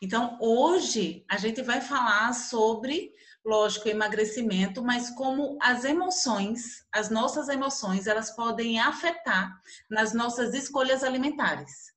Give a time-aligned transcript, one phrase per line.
[0.00, 3.12] Então, hoje a gente vai falar sobre,
[3.44, 11.02] lógico, emagrecimento, mas como as emoções, as nossas emoções, elas podem afetar nas nossas escolhas
[11.02, 11.92] alimentares.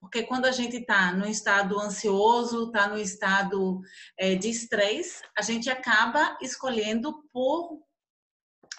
[0.00, 3.80] Porque quando a gente está no estado ansioso, está no estado
[4.16, 7.82] é, de estresse, a gente acaba escolhendo por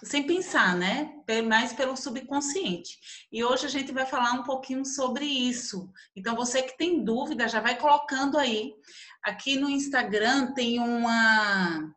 [0.03, 1.13] sem pensar, né?
[1.47, 2.97] Mais pelo subconsciente.
[3.31, 5.89] E hoje a gente vai falar um pouquinho sobre isso.
[6.15, 8.73] Então, você que tem dúvida, já vai colocando aí.
[9.23, 11.93] Aqui no Instagram tem uma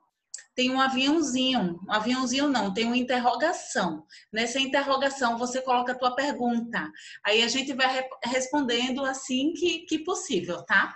[0.55, 4.07] tem um aviãozinho, um aviãozinho não, tem uma interrogação.
[4.33, 6.89] Nessa interrogação você coloca a tua pergunta.
[7.27, 10.95] Aí a gente vai respondendo assim que, que possível, tá?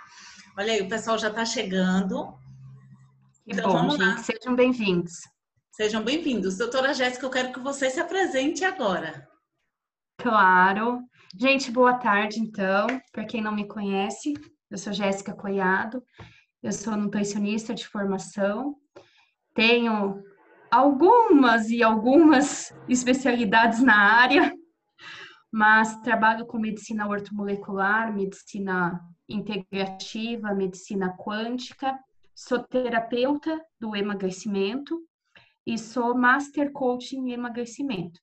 [0.57, 2.33] Olha aí, o pessoal já está chegando.
[3.45, 4.17] Então, bom, vamos lá.
[4.19, 5.11] sejam bem-vindos.
[5.81, 6.57] Sejam bem-vindos.
[6.57, 9.25] Doutora Jéssica, eu quero que você se apresente agora.
[10.17, 10.99] Claro.
[11.33, 12.85] Gente, boa tarde, então.
[13.13, 14.33] Para quem não me conhece,
[14.69, 16.03] eu sou Jéssica Coiado,
[16.61, 18.75] eu sou nutricionista de formação,
[19.55, 20.21] tenho
[20.69, 24.53] algumas e algumas especialidades na área,
[25.49, 31.97] mas trabalho com medicina ortomolecular, medicina integrativa, medicina quântica,
[32.35, 35.07] sou terapeuta do emagrecimento
[35.69, 38.19] e sou Master Coach em emagrecimento.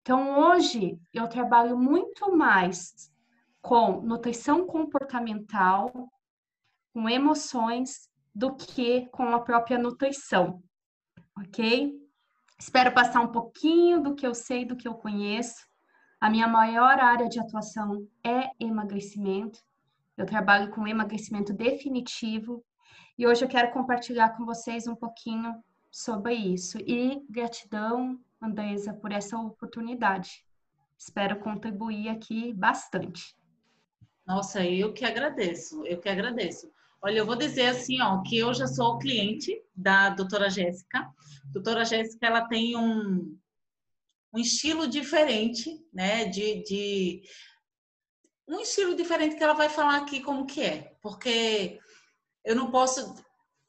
[0.00, 3.12] Então, hoje eu trabalho muito mais
[3.60, 5.92] com nutrição comportamental,
[6.94, 10.62] com emoções, do que com a própria nutrição,
[11.38, 11.92] ok?
[12.58, 15.66] Espero passar um pouquinho do que eu sei, do que eu conheço.
[16.18, 19.58] A minha maior área de atuação é emagrecimento.
[20.16, 22.64] Eu trabalho com emagrecimento definitivo
[23.18, 26.78] e hoje eu quero compartilhar com vocês um pouquinho sobre isso.
[26.78, 30.44] E gratidão, Andresa, por essa oportunidade.
[30.96, 33.36] Espero contribuir aqui bastante.
[34.26, 36.70] Nossa, eu que agradeço, eu que agradeço.
[37.02, 41.10] Olha, eu vou dizer assim, ó, que eu já sou cliente da doutora Jéssica.
[41.46, 43.36] Doutora Jéssica, ela tem um,
[44.32, 47.22] um estilo diferente, né, de, de
[48.46, 51.78] um estilo diferente que ela vai falar aqui como que é, porque
[52.44, 53.14] eu não posso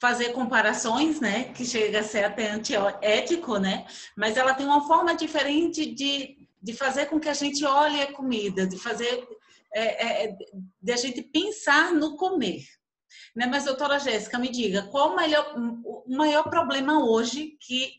[0.01, 3.85] fazer comparações, né, que chega a ser até antiético, né,
[4.17, 8.12] mas ela tem uma forma diferente de, de fazer com que a gente olhe a
[8.12, 9.23] comida, de fazer,
[9.72, 10.38] é, é,
[10.81, 12.66] de a gente pensar no comer.
[13.35, 13.45] Né?
[13.45, 17.94] Mas, doutora Jéssica, me diga, qual o maior, o maior problema hoje que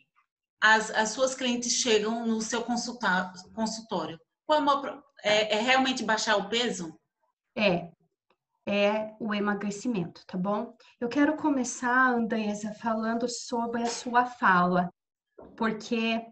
[0.61, 4.21] as, as suas clientes chegam no seu consultório?
[4.45, 6.99] Qual é, o maior, é, é realmente baixar o peso?
[7.57, 7.92] É,
[8.67, 10.77] é o emagrecimento, tá bom?
[11.01, 14.93] Eu quero começar, Andresa, falando sobre a sua fala,
[15.57, 16.25] porque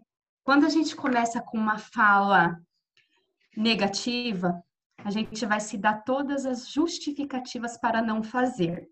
[0.43, 2.57] quando a gente começa com uma fala
[3.55, 4.63] negativa,
[5.03, 8.87] a gente vai se dar todas as justificativas para não fazer.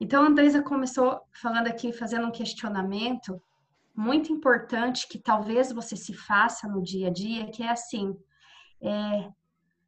[0.00, 3.40] Então, a Andresa começou falando aqui, fazendo um questionamento
[3.94, 8.16] muito importante que talvez você se faça no dia a dia, que é assim:
[8.80, 9.30] é,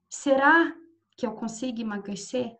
[0.09, 0.75] será
[1.17, 2.53] que eu consigo emagrecer?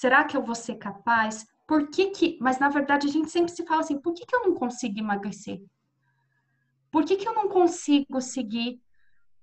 [0.00, 1.44] Será que eu vou ser capaz?
[1.66, 2.38] Por que que...
[2.40, 4.96] Mas, na verdade, a gente sempre se fala assim, por que que eu não consigo
[4.96, 5.60] emagrecer?
[6.88, 8.80] Por que que eu não consigo seguir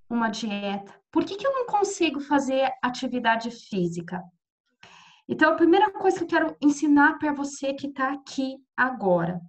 [0.10, 0.98] uma dieta?
[1.12, 4.24] Por que que eu não consigo fazer atividade física?
[5.28, 9.42] Então, a primeira coisa que eu quero ensinar para você que está aqui agora,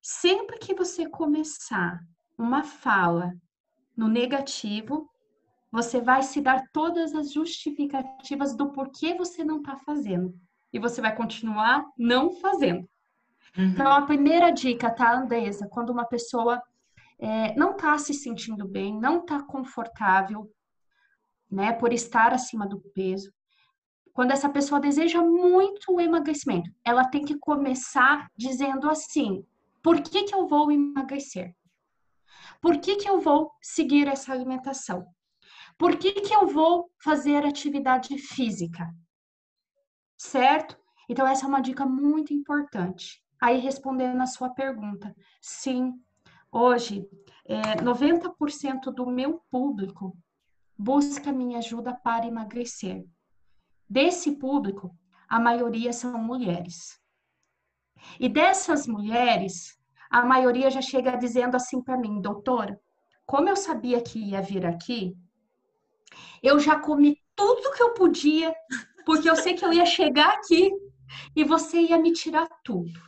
[0.00, 1.98] sempre que você começar
[2.38, 3.34] uma fala
[3.96, 5.10] no negativo,
[5.72, 10.32] você vai se dar todas as justificativas do porquê você não está fazendo
[10.72, 12.88] e você vai continuar não fazendo.
[13.56, 13.64] Uhum.
[13.66, 15.68] Então, a primeira dica, tá, Andresa?
[15.68, 16.62] Quando uma pessoa
[17.18, 20.50] é, não está se sentindo bem, não está confortável,
[21.50, 23.30] né, por estar acima do peso,
[24.12, 29.44] quando essa pessoa deseja muito o emagrecimento, ela tem que começar dizendo assim:
[29.82, 31.54] por que, que eu vou emagrecer?
[32.60, 35.06] Por que, que eu vou seguir essa alimentação?
[35.78, 38.88] Por que, que eu vou fazer atividade física?
[40.22, 40.78] Certo?
[41.08, 43.22] Então, essa é uma dica muito importante.
[43.40, 45.92] Aí, respondendo a sua pergunta, sim,
[46.50, 47.08] hoje,
[47.44, 50.16] é, 90% do meu público
[50.78, 53.04] busca minha ajuda para emagrecer.
[53.88, 54.96] Desse público,
[55.28, 56.98] a maioria são mulheres.
[58.18, 59.76] E dessas mulheres,
[60.08, 62.80] a maioria já chega dizendo assim para mim, doutora,
[63.26, 65.16] como eu sabia que ia vir aqui,
[66.42, 68.54] eu já comi tudo que eu podia
[69.04, 70.70] porque eu sei que eu ia chegar aqui
[71.34, 73.00] e você ia me tirar tudo.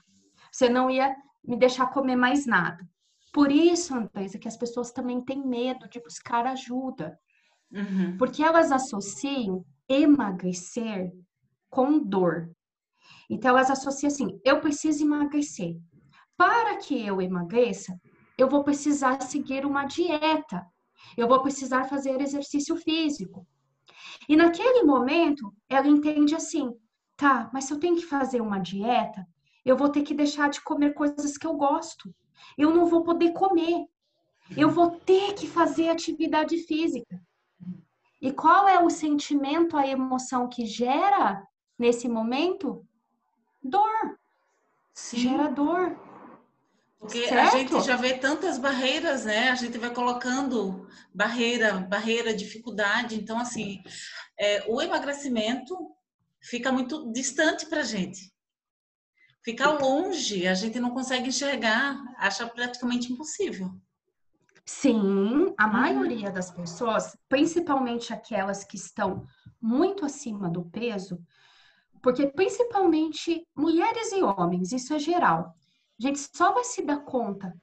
[0.50, 1.14] Você não ia
[1.44, 2.86] me deixar comer mais nada.
[3.32, 7.18] Por isso, Andresa, que as pessoas também têm medo de buscar ajuda.
[7.72, 8.16] Uhum.
[8.16, 11.12] Porque elas associam emagrecer
[11.68, 12.50] com dor.
[13.28, 15.76] Então, elas associam assim: eu preciso emagrecer.
[16.36, 17.98] Para que eu emagreça,
[18.38, 20.64] eu vou precisar seguir uma dieta,
[21.16, 23.46] eu vou precisar fazer exercício físico.
[24.28, 26.72] E naquele momento, ela entende assim:
[27.16, 29.26] tá, mas se eu tenho que fazer uma dieta,
[29.64, 32.14] eu vou ter que deixar de comer coisas que eu gosto.
[32.56, 33.86] Eu não vou poder comer.
[34.56, 37.20] Eu vou ter que fazer atividade física.
[38.20, 41.46] E qual é o sentimento, a emoção que gera
[41.78, 42.86] nesse momento?
[43.62, 44.18] Dor.
[44.92, 45.18] Sim.
[45.18, 45.98] Gera dor.
[47.04, 47.54] Porque certo?
[47.54, 49.50] a gente já vê tantas barreiras, né?
[49.50, 53.14] A gente vai colocando barreira, barreira, dificuldade.
[53.14, 53.82] Então, assim,
[54.40, 55.76] é, o emagrecimento
[56.40, 58.32] fica muito distante para a gente.
[59.44, 63.70] Fica longe, a gente não consegue enxergar, acha praticamente impossível.
[64.64, 65.72] Sim, a uhum.
[65.74, 69.26] maioria das pessoas, principalmente aquelas que estão
[69.60, 71.22] muito acima do peso,
[72.02, 75.54] porque principalmente mulheres e homens, isso é geral.
[76.00, 77.54] A gente só vai se dar conta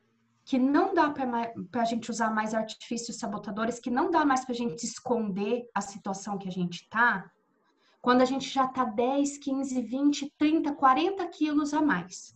[0.44, 4.54] que não dá para a gente usar mais artifícios sabotadores, que não dá mais para
[4.54, 7.30] a gente esconder a situação que a gente está,
[8.02, 12.36] quando a gente já está 10, 15, 20, 30, 40 quilos a mais.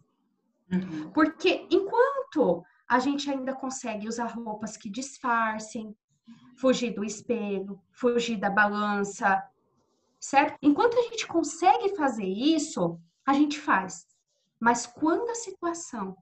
[0.71, 1.11] Uhum.
[1.11, 5.95] Porque enquanto a gente ainda consegue usar roupas que disfarcem,
[6.55, 9.43] fugir do espelho, fugir da balança,
[10.19, 10.57] certo?
[10.61, 14.07] Enquanto a gente consegue fazer isso, a gente faz.
[14.59, 16.15] Mas quando a situação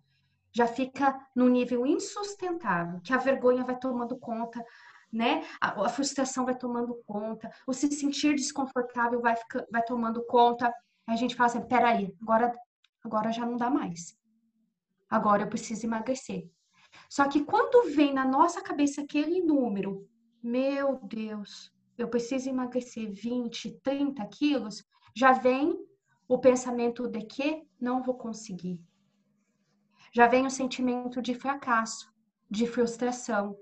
[0.52, 4.64] já fica no nível insustentável, que a vergonha vai tomando conta,
[5.12, 5.44] né?
[5.60, 10.74] A, a frustração vai tomando conta, o se sentir desconfortável vai, ficar, vai tomando conta.
[11.08, 12.54] a gente fala assim: peraí, agora,
[13.04, 14.18] agora já não dá mais.
[15.10, 16.50] Agora eu preciso emagrecer.
[17.10, 20.08] Só que quando vem na nossa cabeça aquele número,
[20.42, 24.84] meu Deus, eu preciso emagrecer 20, 30 quilos,
[25.16, 25.78] já vem
[26.28, 28.80] o pensamento de que não vou conseguir.
[30.12, 32.12] Já vem o sentimento de fracasso,
[32.50, 33.58] de frustração.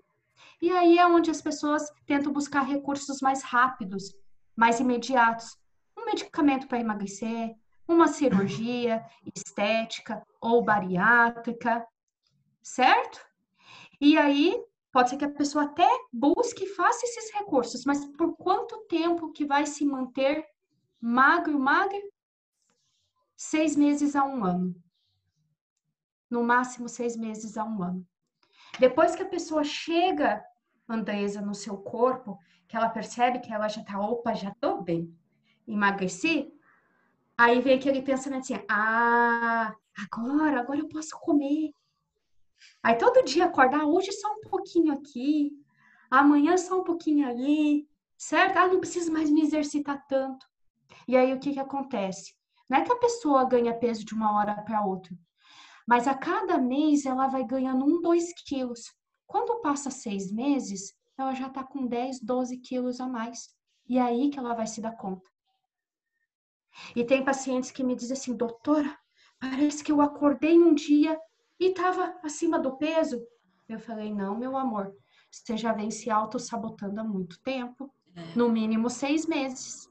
[0.61, 4.13] E aí é onde as pessoas tentam buscar recursos mais rápidos,
[4.55, 5.57] mais imediatos.
[5.97, 7.55] Um medicamento para emagrecer,
[7.87, 9.03] uma cirurgia
[9.35, 11.85] estética ou bariátrica,
[12.61, 13.19] certo?
[13.99, 14.61] E aí
[14.91, 19.31] pode ser que a pessoa até busque e faça esses recursos, mas por quanto tempo
[19.31, 20.45] que vai se manter
[20.99, 22.10] magro, magro
[23.41, 24.75] seis meses a um ano.
[26.29, 28.07] No máximo, seis meses a um ano.
[28.79, 30.43] Depois que a pessoa chega,
[30.88, 35.11] Andresa, no seu corpo, que ela percebe que ela já tá, opa, já tô bem,
[35.67, 36.53] emagreci,
[37.35, 41.73] aí vem aquele pensamento assim, ah, agora, agora eu posso comer.
[42.83, 45.51] Aí todo dia acordar, hoje só um pouquinho aqui,
[46.11, 48.57] amanhã só um pouquinho ali, certo?
[48.57, 50.45] Ah, não preciso mais me exercitar tanto.
[51.07, 52.39] E aí o que que acontece?
[52.71, 55.13] Não é que a pessoa ganha peso de uma hora para outra,
[55.85, 58.94] mas a cada mês ela vai ganhando um, dois quilos.
[59.27, 63.50] Quando passa seis meses, ela já está com 10, 12 quilos a mais.
[63.89, 65.29] E é aí que ela vai se dar conta.
[66.95, 68.97] E tem pacientes que me dizem assim, doutora,
[69.38, 71.19] parece que eu acordei um dia
[71.59, 73.21] e estava acima do peso.
[73.68, 74.95] Eu falei, não, meu amor,
[75.29, 78.33] você já vem se auto-sabotando há muito tempo, é.
[78.33, 79.90] no mínimo seis meses.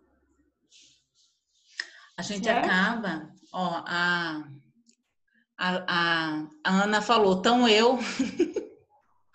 [2.20, 2.66] A gente certo?
[2.66, 4.44] acaba, ó, a,
[5.56, 7.98] a, a, Ana falou, tão eu.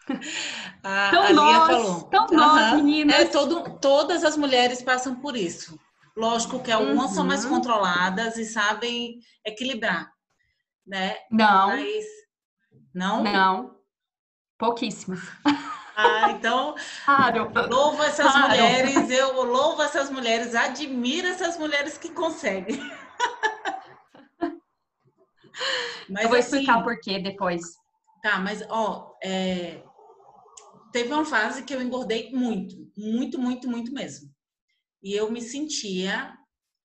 [0.83, 2.03] a, tão a nós, falou.
[2.03, 2.37] Tão uhum.
[2.37, 3.15] nós, meninas.
[3.15, 5.79] É, todo, todas as mulheres passam por isso.
[6.15, 7.15] Lógico que algumas uhum.
[7.15, 7.55] são mais uhum.
[7.55, 10.07] controladas e sabem equilibrar,
[10.85, 11.15] né?
[11.31, 11.69] Não.
[11.69, 12.05] Mas,
[12.93, 13.23] não?
[13.23, 13.79] Não.
[14.59, 15.21] Pouquíssimas.
[15.95, 16.75] Ah, então,
[17.05, 17.51] claro.
[17.69, 18.49] louvo essas claro.
[18.49, 22.77] mulheres, eu louvo essas mulheres, admiro essas mulheres que conseguem.
[26.09, 27.61] Mas, eu vou assim, explicar por quê depois.
[28.21, 29.81] Tá, mas ó, é,
[30.91, 34.29] teve uma fase que eu engordei muito, muito, muito, muito mesmo.
[35.01, 36.37] E eu me sentia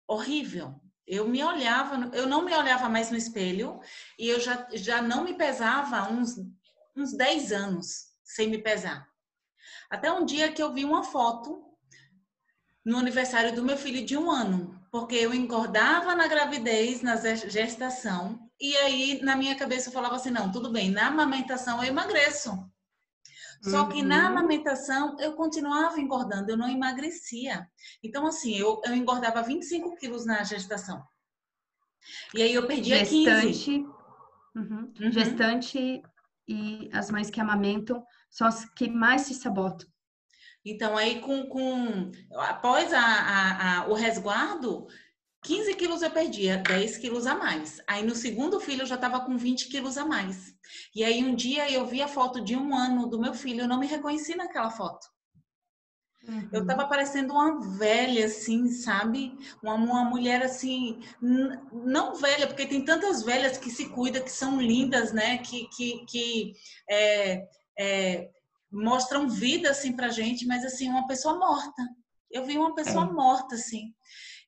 [0.07, 0.75] horrível.
[1.07, 3.81] Eu me olhava, eu não me olhava mais no espelho
[4.19, 6.37] e eu já, já não me pesava uns,
[6.97, 9.09] uns 10 anos sem me pesar.
[9.89, 11.65] Até um dia que eu vi uma foto
[12.85, 18.51] no aniversário do meu filho de um ano, porque eu engordava na gravidez, na gestação,
[18.61, 22.51] e aí na minha cabeça eu falava assim: não, tudo bem, na amamentação eu emagreço.
[23.63, 24.27] Só que na uhum.
[24.29, 27.69] amamentação eu continuava engordando, eu não emagrecia.
[28.03, 31.05] Então, assim, eu, eu engordava 25 quilos na gestação.
[32.35, 33.87] E aí eu perdia Gestante, 15.
[34.57, 34.93] Uhum.
[34.99, 35.13] Uhum.
[35.13, 36.03] Gestante
[36.49, 39.89] e as mães que amamentam são as que mais se sabotam.
[40.65, 44.87] Então, aí, com, com após a, a, a, o resguardo,
[45.43, 47.81] 15 quilos eu perdia, 10 quilos a mais.
[47.87, 50.55] Aí no segundo filho eu já estava com 20 quilos a mais.
[50.95, 53.69] E aí um dia eu vi a foto de um ano do meu filho, eu
[53.69, 55.07] não me reconheci naquela foto.
[56.29, 56.51] Uhum.
[56.53, 59.35] Eu tava parecendo uma velha, assim, sabe?
[59.63, 64.61] Uma, uma mulher, assim, não velha, porque tem tantas velhas que se cuidam, que são
[64.61, 65.39] lindas, né?
[65.39, 66.53] Que, que, que
[66.89, 67.49] é,
[67.81, 68.31] é,
[68.71, 71.83] mostram vida, assim, pra gente, mas, assim, uma pessoa morta.
[72.31, 73.11] Eu vi uma pessoa é.
[73.11, 73.95] morta, assim.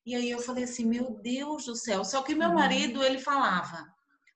[0.05, 2.05] E aí eu falei assim, meu Deus do céu.
[2.05, 2.55] Só que meu uhum.
[2.55, 3.87] marido, ele falava,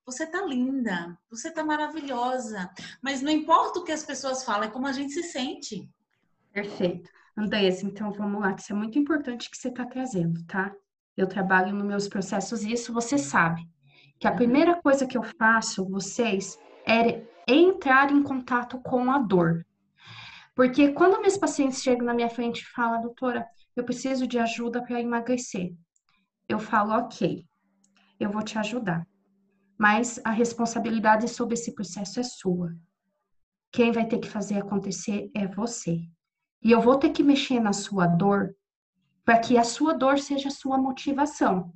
[0.06, 2.70] você tá linda, você tá maravilhosa.
[3.02, 5.88] Mas não importa o que as pessoas falam, é como a gente se sente.
[6.52, 7.10] Perfeito.
[7.38, 10.74] Andressa, então vamos lá, que isso é muito importante que você está trazendo, tá?
[11.16, 13.70] Eu trabalho nos meus processos e isso você sabe.
[14.20, 19.66] Que a primeira coisa que eu faço, vocês, é entrar em contato com a dor.
[20.54, 24.84] Porque quando meus pacientes chegam na minha frente e falam, doutora, eu preciso de ajuda
[24.84, 25.74] para emagrecer.
[26.50, 27.46] Eu falo, ok,
[28.20, 29.08] eu vou te ajudar.
[29.78, 32.76] Mas a responsabilidade sobre esse processo é sua.
[33.72, 36.02] Quem vai ter que fazer acontecer é você.
[36.64, 38.56] E eu vou ter que mexer na sua dor
[39.24, 41.72] para que a sua dor seja a sua motivação.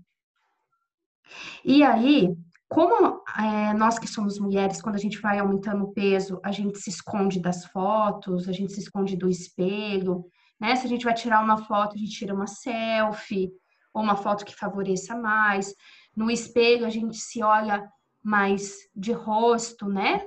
[1.64, 2.36] E aí,
[2.72, 6.80] como é, nós que somos mulheres, quando a gente vai aumentando o peso, a gente
[6.80, 10.24] se esconde das fotos, a gente se esconde do espelho,
[10.58, 10.78] né?
[10.78, 13.52] Se a gente vai tirar uma foto, a gente tira uma selfie,
[13.94, 15.74] ou uma foto que favoreça mais.
[16.16, 17.86] No espelho, a gente se olha
[18.24, 20.26] mais de rosto, né?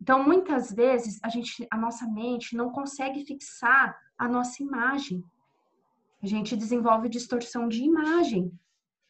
[0.00, 5.24] Então, muitas vezes, a, gente, a nossa mente não consegue fixar a nossa imagem.
[6.22, 8.52] A gente desenvolve distorção de imagem.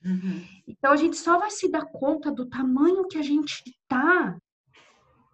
[0.05, 0.45] Uhum.
[0.67, 4.39] Então, a gente só vai se dar conta do tamanho que a gente está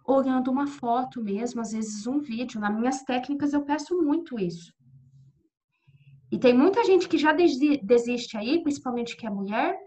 [0.05, 2.59] olhando uma foto mesmo, às vezes um vídeo.
[2.59, 4.73] Nas minhas técnicas, eu peço muito isso.
[6.31, 9.77] E tem muita gente que já desiste aí, principalmente que é mulher,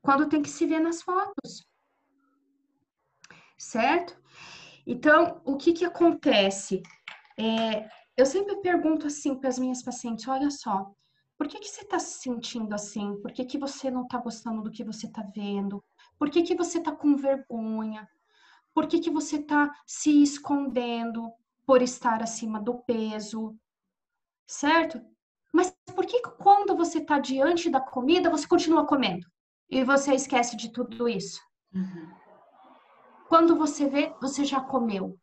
[0.00, 1.66] quando tem que se ver nas fotos.
[3.56, 4.16] Certo?
[4.86, 6.82] Então, o que que acontece?
[7.38, 10.92] É, eu sempre pergunto assim para as minhas pacientes, olha só,
[11.38, 13.16] por que que você está se sentindo assim?
[13.22, 15.82] Por que que você não está gostando do que você está vendo?
[16.18, 18.08] Por que que você está com vergonha?
[18.74, 21.32] Por que que você está se escondendo
[21.64, 23.56] por estar acima do peso?
[24.48, 25.00] Certo?
[25.52, 29.24] Mas por que quando você está diante da comida, você continua comendo?
[29.70, 31.40] E você esquece de tudo isso?
[31.72, 32.08] Uhum.
[33.28, 35.16] Quando você vê, você já comeu.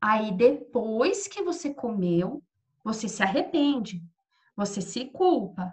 [0.00, 2.42] Aí depois que você comeu,
[2.84, 4.02] você se arrepende,
[4.56, 5.72] você se culpa.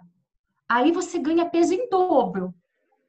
[0.68, 2.54] Aí você ganha peso em dobro.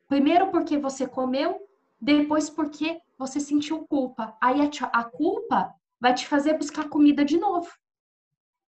[0.08, 1.68] Primeiro porque você comeu,
[2.00, 4.38] depois porque você sentiu culpa.
[4.42, 7.70] Aí a, a culpa vai te fazer buscar comida de novo.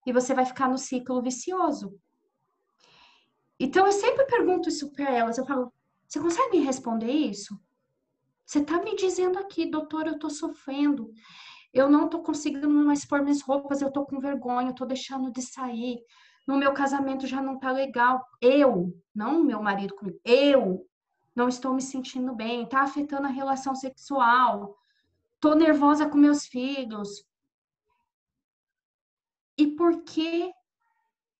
[0.05, 1.97] E você vai ficar no ciclo vicioso.
[3.59, 5.37] Então eu sempre pergunto isso para elas.
[5.37, 5.71] Eu falo:
[6.07, 7.59] você consegue me responder isso?
[8.45, 11.11] Você está me dizendo aqui, doutor, eu estou sofrendo,
[11.73, 15.31] eu não estou conseguindo mais pôr minhas roupas, eu estou com vergonha, eu estou deixando
[15.31, 15.97] de sair,
[16.45, 18.25] no meu casamento já não está legal.
[18.41, 20.87] Eu, não meu marido comigo, eu
[21.35, 24.77] não estou me sentindo bem, está afetando a relação sexual,
[25.35, 27.25] estou nervosa com meus filhos.
[29.57, 30.53] E por que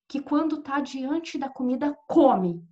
[0.08, 2.64] que quando está diante da comida come?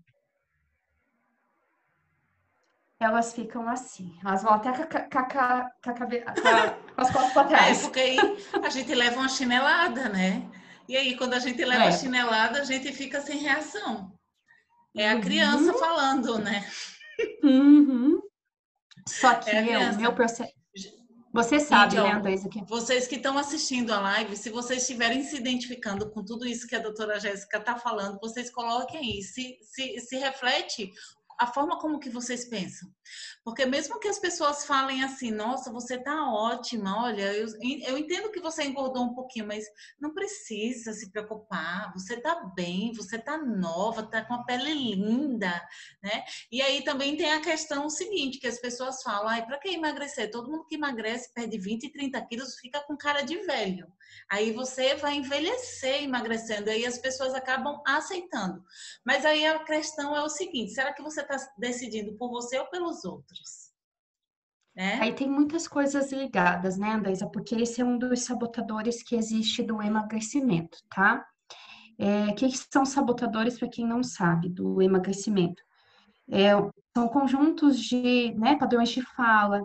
[3.03, 4.17] elas ficam assim.
[4.23, 4.81] Elas vão até com,
[7.01, 7.79] as costas para trás.
[7.79, 8.17] É, porque aí
[8.63, 10.49] a gente leva uma chinelada, né?
[10.87, 11.87] E aí, quando a gente leva é.
[11.87, 14.11] a chinelada, a gente fica sem reação.
[14.95, 15.79] É a criança uhum.
[15.79, 16.69] falando, né?
[17.43, 18.21] Uhum.
[19.07, 20.53] Só que é o meu processo.
[21.33, 22.47] Você sabe, então, né, Andresa?
[22.47, 22.63] Que...
[22.65, 26.75] Vocês que estão assistindo a live, se vocês estiverem se identificando com tudo isso que
[26.75, 29.23] a doutora Jéssica está falando, vocês coloquem aí.
[29.23, 30.91] Se, se, se reflete
[31.43, 32.89] a forma como que vocês pensam.
[33.43, 37.47] Porque mesmo que as pessoas falem assim, nossa, você tá ótima, olha, eu,
[37.85, 39.65] eu entendo que você engordou um pouquinho, mas
[40.00, 45.62] não precisa se preocupar, você tá bem, você tá nova, tá com a pele linda,
[46.01, 46.23] né?
[46.50, 50.31] E aí também tem a questão seguinte, que as pessoas falam, ai, pra que emagrecer?
[50.31, 53.91] Todo mundo que emagrece, perde 20, 30 quilos, fica com cara de velho.
[54.29, 58.63] Aí você vai envelhecer emagrecendo, aí as pessoas acabam aceitando.
[59.05, 62.65] Mas aí a questão é o seguinte, será que você está decidindo por você ou
[62.67, 63.71] pelos outros?
[64.75, 64.99] Né?
[65.01, 67.27] Aí tem muitas coisas ligadas, né, Andresa?
[67.27, 71.23] Porque esse é um dos sabotadores que existe do emagrecimento, tá?
[71.97, 75.61] É, o que são sabotadores, para quem não sabe, do emagrecimento?
[76.31, 76.51] É,
[76.95, 79.61] são conjuntos de né, padrões de fala,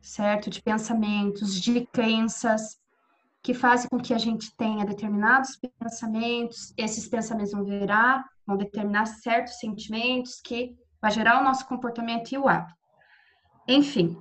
[0.00, 0.48] certo?
[0.48, 2.78] De pensamentos, de crenças,
[3.42, 9.06] que fazem com que a gente tenha determinados pensamentos, esses pensamentos vão virar, vão determinar
[9.06, 12.74] certos sentimentos que vai gerar o nosso comportamento e o hábito.
[13.68, 14.20] Enfim,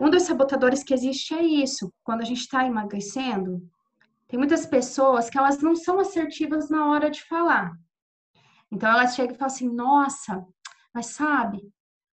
[0.00, 1.92] um dos sabotadores que existe é isso.
[2.02, 3.60] Quando a gente está emagrecendo,
[4.26, 7.72] tem muitas pessoas que elas não são assertivas na hora de falar.
[8.72, 10.42] Então elas chegam e falam assim: "Nossa,
[10.94, 11.60] mas sabe,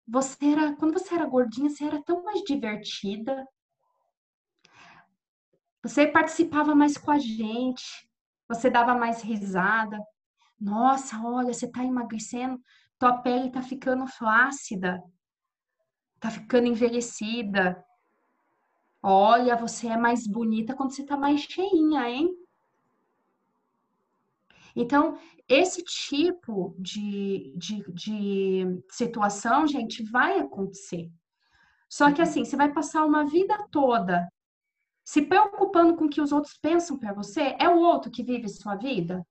[0.08, 3.48] você era, quando você era gordinha, você era tão mais divertida.
[5.84, 8.10] Você participava mais com a gente,
[8.48, 10.00] você dava mais risada.
[10.60, 12.60] Nossa, olha, você tá emagrecendo,
[13.00, 15.02] tua pele tá ficando flácida,
[16.20, 17.84] tá ficando envelhecida.
[19.02, 22.30] Olha, você é mais bonita quando você tá mais cheinha, hein?
[24.76, 31.10] Então, esse tipo de, de, de situação, gente, vai acontecer.
[31.90, 34.32] Só que assim, você vai passar uma vida toda
[35.04, 38.48] se preocupando com o que os outros pensam para você, é o outro que vive
[38.48, 39.26] sua vida?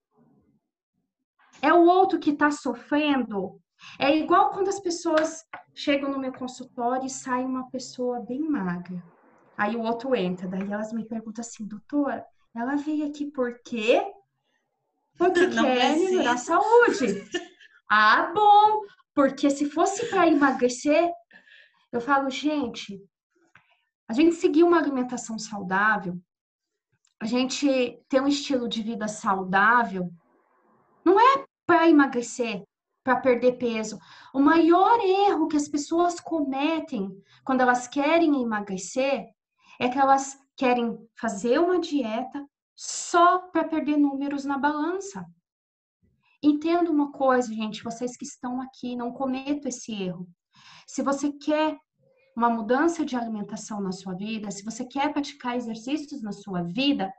[1.61, 3.61] É o outro que está sofrendo?
[3.99, 9.03] É igual quando as pessoas chegam no meu consultório e sai uma pessoa bem magra.
[9.57, 12.25] Aí o outro entra, daí elas me perguntam assim, doutora,
[12.55, 14.05] ela veio aqui por quê?
[15.17, 17.29] Porque Não quer melhorar a saúde.
[17.91, 18.83] ah, bom,
[19.15, 21.11] porque se fosse para emagrecer,
[21.91, 23.01] eu falo, gente,
[24.09, 26.17] a gente seguir uma alimentação saudável,
[27.21, 30.11] a gente ter um estilo de vida saudável,
[31.05, 32.63] não é para emagrecer,
[33.05, 33.99] para perder peso.
[34.35, 37.11] O maior erro que as pessoas cometem
[37.45, 39.27] quando elas querem emagrecer
[39.81, 45.25] é que elas querem fazer uma dieta só para perder números na balança.
[46.43, 50.29] Entenda uma coisa, gente, vocês que estão aqui, não cometam esse erro.
[50.87, 51.77] Se você quer
[52.37, 57.13] uma mudança de alimentação na sua vida, se você quer praticar exercícios na sua vida,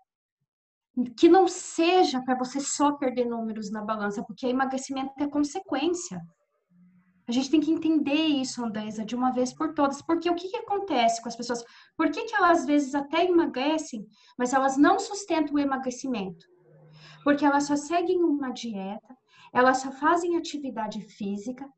[1.15, 6.21] que não seja para você só perder números na balança, porque emagrecimento é consequência.
[7.27, 10.01] A gente tem que entender isso, Andresa, de uma vez por todas.
[10.01, 11.63] Porque o que, que acontece com as pessoas?
[11.95, 16.47] Por que, que elas às vezes até emagrecem, mas elas não sustentam o emagrecimento?
[17.23, 19.15] Porque elas só seguem uma dieta,
[19.53, 21.69] elas só fazem atividade física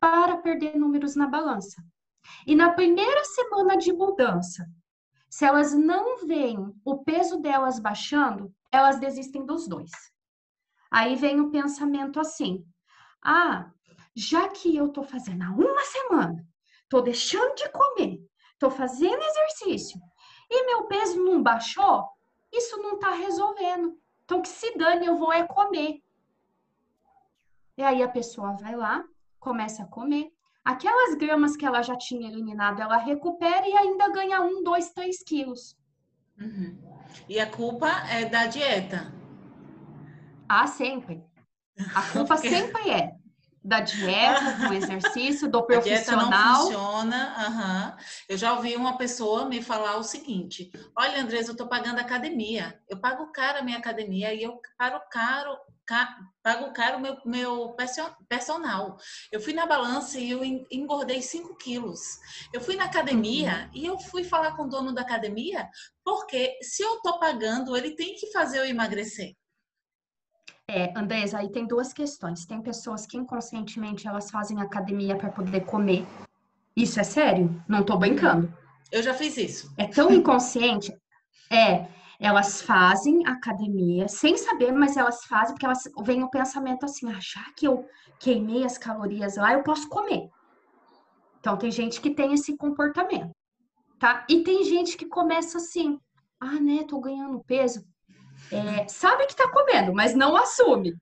[0.00, 1.82] para perder números na balança.
[2.46, 4.66] E na primeira semana de mudança,
[5.34, 9.90] se elas não veem o peso delas baixando, elas desistem dos dois.
[10.88, 12.64] Aí vem o pensamento assim:
[13.20, 13.68] ah,
[14.14, 16.46] já que eu tô fazendo há uma semana,
[16.88, 18.24] tô deixando de comer,
[18.60, 20.00] tô fazendo exercício
[20.48, 22.08] e meu peso não baixou,
[22.52, 23.98] isso não tá resolvendo.
[24.24, 26.00] Então que se dane, eu vou é comer.
[27.76, 29.04] E aí a pessoa vai lá,
[29.40, 30.32] começa a comer,
[30.64, 35.22] aquelas gramas que ela já tinha eliminado, ela recupera e ainda ganha um, dois, três
[35.22, 35.76] quilos.
[36.40, 36.78] Uhum.
[37.28, 39.12] E a culpa é da dieta?
[40.48, 41.22] Ah, sempre.
[41.94, 42.48] A culpa Porque...
[42.48, 43.23] sempre é
[43.64, 46.26] da dieta, do exercício, do profissional.
[46.26, 47.34] A dieta não funciona.
[47.48, 48.04] Uhum.
[48.28, 52.78] Eu já ouvi uma pessoa me falar o seguinte: Olha, Andresa, eu estou pagando academia.
[52.88, 55.56] Eu pago caro a minha academia e eu paro caro
[56.42, 57.76] pago caro meu, meu
[58.28, 58.96] personal.
[59.30, 62.00] Eu fui na balança e eu engordei 5 quilos.
[62.52, 63.80] Eu fui na academia uhum.
[63.80, 65.68] e eu fui falar com o dono da academia,
[66.02, 69.34] porque se eu tô pagando, ele tem que fazer eu emagrecer.
[70.68, 72.46] É, Andrés, aí tem duas questões.
[72.46, 76.06] Tem pessoas que inconscientemente elas fazem academia para poder comer.
[76.76, 77.62] Isso é sério?
[77.68, 78.52] Não tô brincando.
[78.90, 79.72] Eu já fiz isso.
[79.76, 80.92] É tão inconsciente.
[81.50, 81.86] É,
[82.18, 87.18] elas fazem academia sem saber, mas elas fazem porque elas vem o pensamento assim, ah,
[87.20, 87.86] já que eu
[88.18, 90.28] queimei as calorias lá, eu posso comer.
[91.38, 93.30] Então tem gente que tem esse comportamento,
[93.98, 94.24] tá?
[94.28, 95.98] E tem gente que começa assim,
[96.40, 97.84] ah, né, tô ganhando peso.
[98.54, 100.94] É, sabe que tá comendo, mas não assume.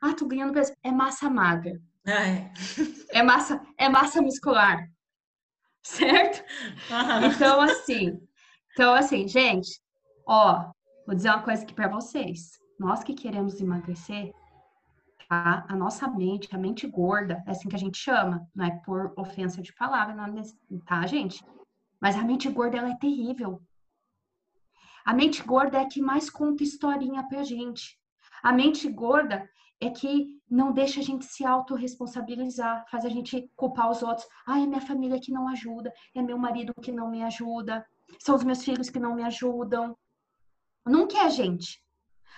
[0.00, 0.72] Ah, tô ganhando peso.
[0.82, 1.80] É massa magra.
[2.06, 2.50] É,
[3.18, 4.88] é massa, é massa muscular.
[5.82, 6.44] Certo?
[6.90, 7.26] Uhum.
[7.26, 8.20] Então, assim,
[8.72, 9.80] então, assim, gente,
[10.30, 10.70] Ó,
[11.06, 12.60] vou dizer uma coisa aqui para vocês.
[12.78, 14.30] Nós que queremos emagrecer,
[15.26, 15.64] tá?
[15.66, 19.14] A nossa mente, a mente gorda, é assim que a gente chama, não é por
[19.16, 20.42] ofensa de palavra, não, é
[20.84, 21.42] tá, gente?
[21.98, 23.62] Mas a mente gorda, ela é terrível.
[25.08, 27.98] A mente gorda é que mais conta historinha pra gente.
[28.42, 29.48] A mente gorda
[29.80, 34.28] é que não deixa a gente se autorresponsabilizar, faz a gente culpar os outros.
[34.46, 37.86] Ah, é minha família que não ajuda, é meu marido que não me ajuda,
[38.18, 39.96] são os meus filhos que não me ajudam.
[40.84, 41.82] Nunca é a gente.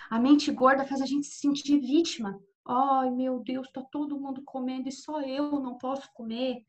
[0.09, 2.39] A mente gorda faz a gente se sentir vítima.
[2.65, 6.65] Ai, meu Deus, tá todo mundo comendo e só eu não posso comer.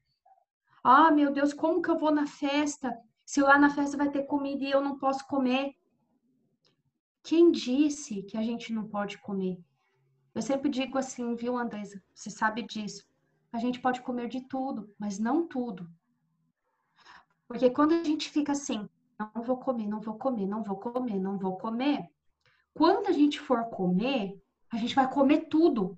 [0.84, 2.92] Ah, meu Deus, como que eu vou na festa?
[3.24, 5.76] Se lá na festa vai ter comida e eu não posso comer.
[7.24, 9.60] Quem disse que a gente não pode comer?
[10.34, 12.02] Eu sempre digo assim, viu, Andresa?
[12.14, 13.10] Você sabe disso.
[13.54, 15.90] a gente pode comer de tudo, mas não tudo.
[17.48, 18.88] Porque quando a gente fica assim,
[19.20, 22.10] não vou comer, não vou comer, não vou comer, não vou comer,
[22.74, 25.98] quando a gente for comer, a gente vai comer tudo.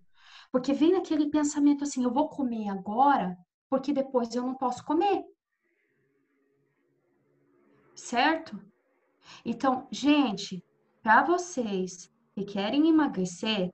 [0.52, 3.38] Porque vem aquele pensamento assim, eu vou comer agora,
[3.70, 5.24] porque depois eu não posso comer.
[7.96, 8.60] Certo?
[9.46, 10.64] Então, gente,
[11.04, 13.70] para vocês que querem emagrecer,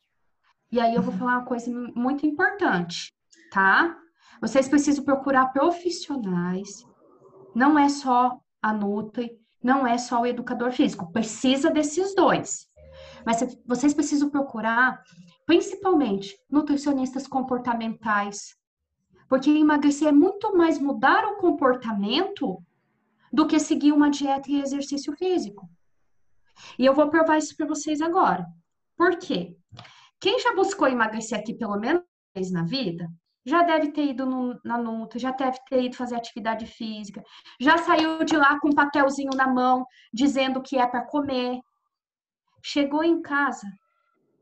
[0.72, 3.13] e aí eu vou falar uma coisa muito importante,
[3.52, 3.96] tá?
[4.42, 6.86] Vocês precisam procurar profissionais.
[7.56, 12.68] Não é só a Nutri, não é só o educador físico, precisa desses dois.
[13.26, 15.02] Mas vocês precisam procurar,
[15.46, 18.56] principalmente, nutricionistas comportamentais.
[19.28, 22.62] Porque emagrecer é muito mais mudar o comportamento
[23.32, 25.70] do que seguir uma dieta e exercício físico.
[26.78, 28.45] E eu vou provar isso para vocês agora.
[28.98, 29.56] Por quê?
[30.19, 33.10] Quem já buscou emagrecer aqui pelo menos uma vez na vida,
[33.45, 37.24] já deve ter ido no, na luta, já deve ter ido fazer atividade física,
[37.60, 41.60] já saiu de lá com um papelzinho na mão dizendo que é para comer.
[42.62, 43.65] Chegou em casa,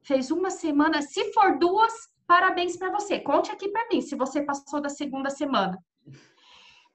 [0.04, 1.94] fez uma semana, se for duas,
[2.26, 3.20] parabéns para você.
[3.20, 5.78] Conte aqui para mim se você passou da segunda semana.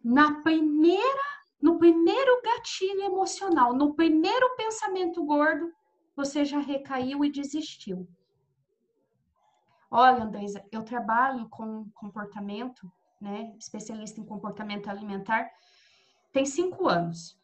[0.05, 1.23] Na primeira
[1.62, 5.72] no primeiro gatilho emocional, no primeiro pensamento gordo,
[6.16, 8.09] você já recaiu e desistiu.
[9.88, 13.55] Olha, Andresa, eu trabalho com comportamento, né?
[13.59, 15.48] Especialista em comportamento alimentar,
[16.33, 17.38] tem cinco anos.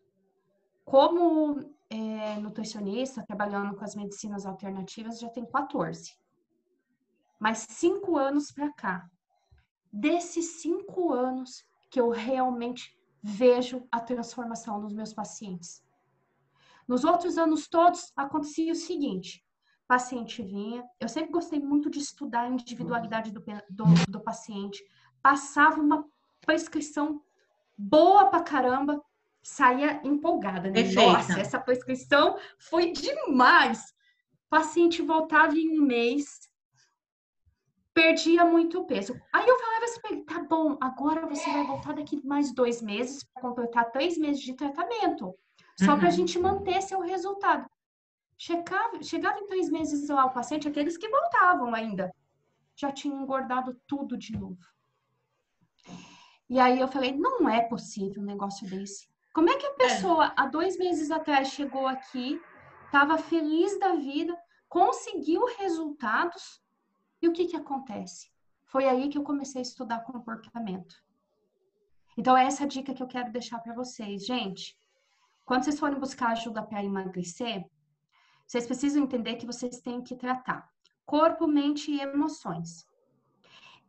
[0.84, 6.18] Como é, nutricionista, trabalhando com as medicinas alternativas, já tem 14.
[7.38, 9.08] Mas cinco anos para cá.
[9.92, 15.82] Desses cinco anos que eu realmente vejo a transformação nos meus pacientes.
[16.86, 19.44] Nos outros anos todos, acontecia o seguinte:
[19.86, 24.82] paciente vinha, eu sempre gostei muito de estudar a individualidade do, do, do paciente,
[25.22, 26.04] passava uma
[26.40, 27.22] prescrição
[27.76, 29.02] boa pra caramba,
[29.42, 30.82] saía empolgada, né?
[30.92, 33.94] Nossa, essa prescrição foi demais!
[34.46, 36.47] O paciente voltava em um mês,
[37.98, 39.20] perdia muito peso.
[39.32, 42.80] Aí eu falava assim pra ele, tá bom, agora você vai voltar daqui mais dois
[42.80, 45.34] meses para completar três meses de tratamento.
[45.76, 45.98] Só uhum.
[45.98, 47.68] para a gente manter seu resultado.
[48.36, 52.14] Chegava, chegava em três meses lá o paciente, aqueles que voltavam ainda,
[52.76, 54.64] já tinham engordado tudo de novo.
[56.48, 59.08] E aí eu falei, não é possível um negócio desse.
[59.34, 59.74] Como é que a é.
[59.74, 60.32] pessoa, é.
[60.36, 62.40] há dois meses atrás, chegou aqui,
[62.86, 66.62] estava feliz da vida, conseguiu resultados,
[67.20, 68.30] e o que, que acontece?
[68.64, 70.94] Foi aí que eu comecei a estudar comportamento.
[72.16, 74.26] Então, é essa dica que eu quero deixar para vocês.
[74.26, 74.76] Gente,
[75.44, 77.64] quando vocês forem buscar ajuda para emagrecer,
[78.46, 80.68] vocês precisam entender que vocês têm que tratar
[81.08, 82.86] corpo, mente e emoções.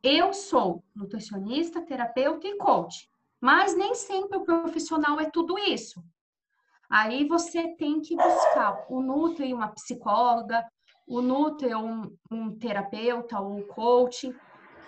[0.02, 3.12] Eu sou nutricionista, terapeuta e coach,
[3.42, 6.02] mas nem sempre o profissional é tudo isso.
[6.90, 10.66] Aí você tem que buscar o Nutri, uma psicóloga,
[11.10, 14.32] o ou um, um terapeuta ou um coach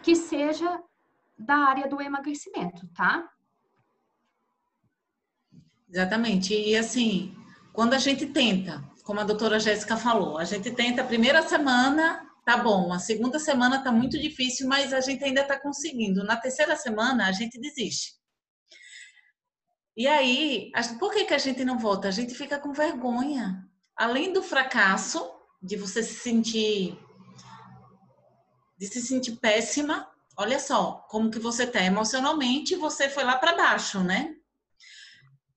[0.04, 0.80] que seja
[1.38, 3.28] da área do emagrecimento, tá?
[5.90, 6.54] Exatamente.
[6.54, 7.36] E assim,
[7.74, 12.24] quando a gente tenta, como a doutora Jéssica falou, a gente tenta a primeira semana,
[12.46, 16.24] tá bom, a segunda semana tá muito difícil, mas a gente ainda tá conseguindo.
[16.24, 18.14] Na terceira semana, a gente desiste.
[19.98, 22.08] E aí, por que, que a gente não volta?
[22.08, 23.68] A gente fica com vergonha.
[23.96, 26.98] Além do fracasso, de você se sentir
[28.78, 30.10] de se sentir péssima.
[30.36, 34.36] Olha só, como que você tá emocionalmente, você foi lá para baixo, né?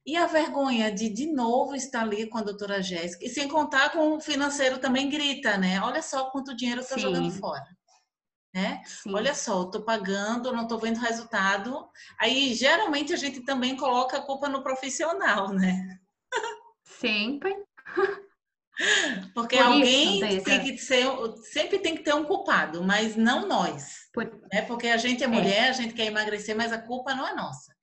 [0.04, 3.92] E a vergonha de de novo estar ali com a doutora Jéssica, e sem contar
[3.92, 5.80] com o financeiro também grita, né?
[5.80, 7.00] Olha só quanto dinheiro eu tô Sim.
[7.00, 7.64] jogando fora.
[8.52, 8.82] Né?
[9.08, 11.88] Olha só, eu tô pagando, não tô vendo resultado.
[12.20, 15.98] Aí, geralmente, a gente também coloca a culpa no profissional, né?
[16.84, 17.52] Sempre.
[19.34, 21.06] Porque Por alguém isso, tem que ser,
[21.52, 24.08] sempre tem que ter um culpado, mas não nós.
[24.12, 24.24] Por...
[24.52, 24.62] Né?
[24.62, 25.28] Porque a gente é, é.
[25.28, 25.68] mulher, é.
[25.68, 27.74] a gente quer emagrecer, mas a culpa não é nossa.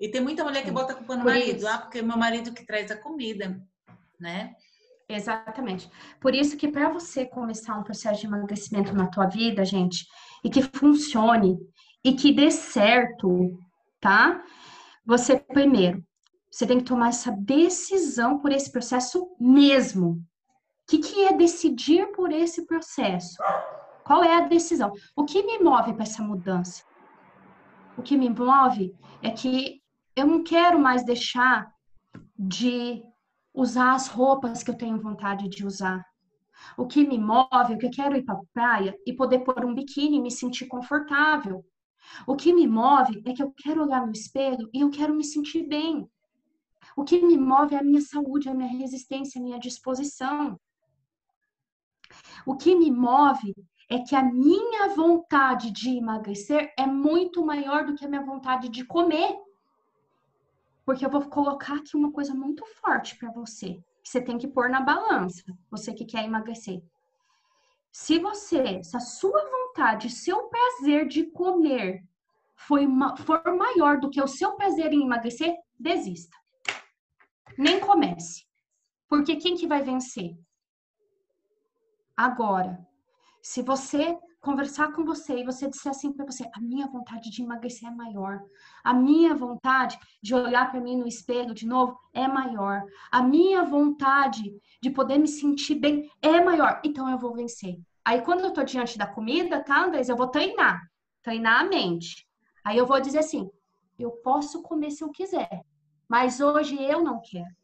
[0.00, 1.68] E tem muita mulher que bota a culpa no Por marido, isso.
[1.68, 3.60] ah, porque é meu marido que traz a comida,
[4.20, 4.54] né?
[5.08, 5.88] Exatamente.
[6.20, 10.06] Por isso que para você começar um processo de emagrecimento na tua vida, gente,
[10.44, 11.56] e que funcione
[12.04, 13.58] e que dê certo,
[14.00, 14.42] tá?
[15.06, 16.04] Você primeiro
[16.56, 20.12] você tem que tomar essa decisão por esse processo mesmo.
[20.12, 20.22] O
[20.88, 23.36] que, que é decidir por esse processo?
[24.02, 24.90] Qual é a decisão?
[25.14, 26.82] O que me move para essa mudança?
[27.98, 29.82] O que me move é que
[30.16, 31.70] eu não quero mais deixar
[32.38, 33.02] de
[33.52, 36.02] usar as roupas que eu tenho vontade de usar.
[36.74, 39.62] O que me move é que eu quero ir para a praia e poder pôr
[39.62, 41.62] um biquíni e me sentir confortável.
[42.26, 45.22] O que me move é que eu quero olhar no espelho e eu quero me
[45.22, 46.08] sentir bem.
[46.96, 50.58] O que me move é a minha saúde, a minha resistência, a minha disposição.
[52.46, 53.54] O que me move
[53.90, 58.70] é que a minha vontade de emagrecer é muito maior do que a minha vontade
[58.70, 59.38] de comer.
[60.86, 64.48] Porque eu vou colocar aqui uma coisa muito forte para você, que você tem que
[64.48, 66.82] pôr na balança, você que quer emagrecer.
[67.92, 72.02] Se você, se a sua vontade, seu prazer de comer
[72.54, 72.86] foi,
[73.18, 76.36] for maior do que o seu prazer em emagrecer, desista.
[77.58, 78.44] Nem comece.
[79.08, 80.36] Porque quem que vai vencer?
[82.16, 82.86] Agora,
[83.42, 87.42] se você conversar com você e você disser assim para você, a minha vontade de
[87.42, 88.40] emagrecer é maior,
[88.84, 93.64] a minha vontade de olhar para mim no espelho de novo é maior, a minha
[93.64, 97.76] vontade de poder me sentir bem é maior, então eu vou vencer.
[98.04, 100.80] Aí quando eu tô diante da comida, tá, Andrés, eu vou treinar,
[101.22, 102.26] treinar a mente.
[102.64, 103.50] Aí eu vou dizer assim,
[103.98, 105.64] eu posso comer se eu quiser,
[106.08, 107.54] mas hoje eu não quero.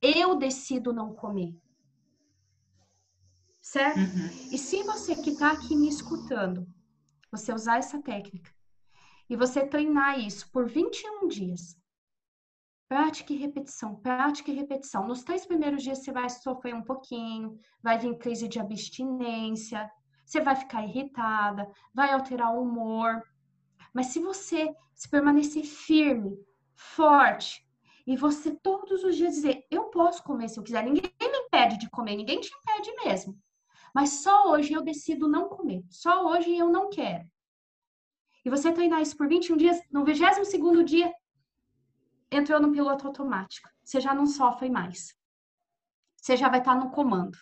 [0.00, 1.54] Eu decido não comer
[3.64, 3.98] certo?
[3.98, 4.26] Uhum.
[4.52, 6.66] E se você que está aqui me escutando,
[7.30, 8.52] você usar essa técnica
[9.28, 11.74] e você treinar isso por 21 dias,
[12.86, 15.08] prática e repetição, prática e repetição.
[15.08, 19.90] Nos três primeiros dias você vai sofrer um pouquinho, vai vir crise de abstinência,
[20.26, 23.22] você vai ficar irritada, vai alterar o humor.
[23.94, 26.36] Mas se você se permanecer firme,
[26.74, 27.63] forte,
[28.06, 31.78] e você todos os dias dizer, eu posso comer se eu quiser, ninguém me impede
[31.78, 33.38] de comer, ninguém te impede mesmo.
[33.94, 35.82] Mas só hoje eu decido não comer.
[35.88, 37.24] Só hoje eu não quero.
[38.44, 41.12] E você treinar isso por 21 dias, no 22 dia,
[42.30, 43.68] entrou no piloto automático.
[43.82, 45.14] Você já não sofre mais.
[46.16, 47.38] Você já vai estar no comando.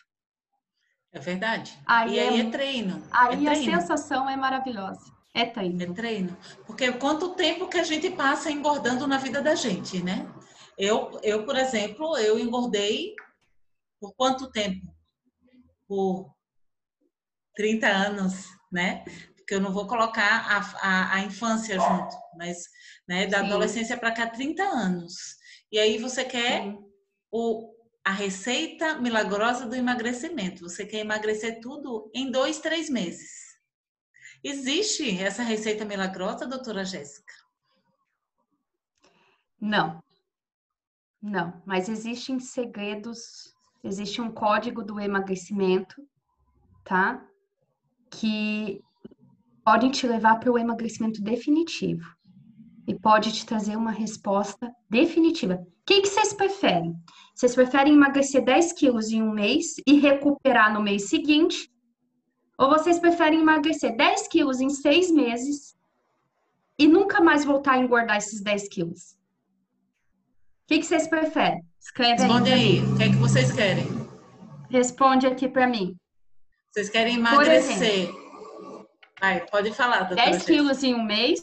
[1.11, 1.77] É verdade.
[1.87, 3.03] Aí e aí é, é treino.
[3.11, 5.13] Aí é a sensação é maravilhosa.
[5.35, 5.83] É treino.
[5.83, 6.37] É treino.
[6.67, 10.29] Porque quanto tempo que a gente passa engordando na vida da gente, né?
[10.79, 13.15] Eu, eu por exemplo, eu engordei
[14.01, 14.95] por quanto tempo?
[15.87, 16.35] Por
[17.55, 19.05] 30 anos, né?
[19.37, 22.69] Porque eu não vou colocar a, a, a infância junto, mas
[23.07, 23.47] né, da Sim.
[23.47, 25.37] adolescência para cá, 30 anos.
[25.71, 26.75] E aí você quer
[27.31, 30.69] o, a receita milagrosa do emagrecimento.
[30.69, 33.53] Você quer emagrecer tudo em dois, três meses.
[34.43, 37.33] Existe essa receita milagrosa, doutora Jéssica?
[39.61, 40.03] Não.
[41.23, 43.55] Não, mas existem segredos,
[43.85, 46.03] existe um código do emagrecimento,
[46.85, 47.25] tá?
[48.13, 48.81] que
[49.65, 52.05] podem te levar para o emagrecimento definitivo
[52.87, 55.55] e pode te trazer uma resposta definitiva.
[55.55, 56.95] O que, que vocês preferem?
[57.35, 61.71] Vocês preferem emagrecer 10 quilos em um mês e recuperar no mês seguinte?
[62.59, 65.77] Ou vocês preferem emagrecer 10 quilos em seis meses
[66.79, 69.17] e nunca mais voltar a engordar esses 10 quilos?
[70.63, 71.65] O que, que vocês preferem?
[71.81, 72.81] Escreve Responde aí.
[72.81, 73.87] O que é que vocês querem?
[74.71, 75.97] Responde aqui para mim.
[76.71, 78.09] Vocês querem emagrecer.
[79.21, 80.31] Vai, pode falar, doutora.
[80.31, 81.43] 10 quilos em um mês.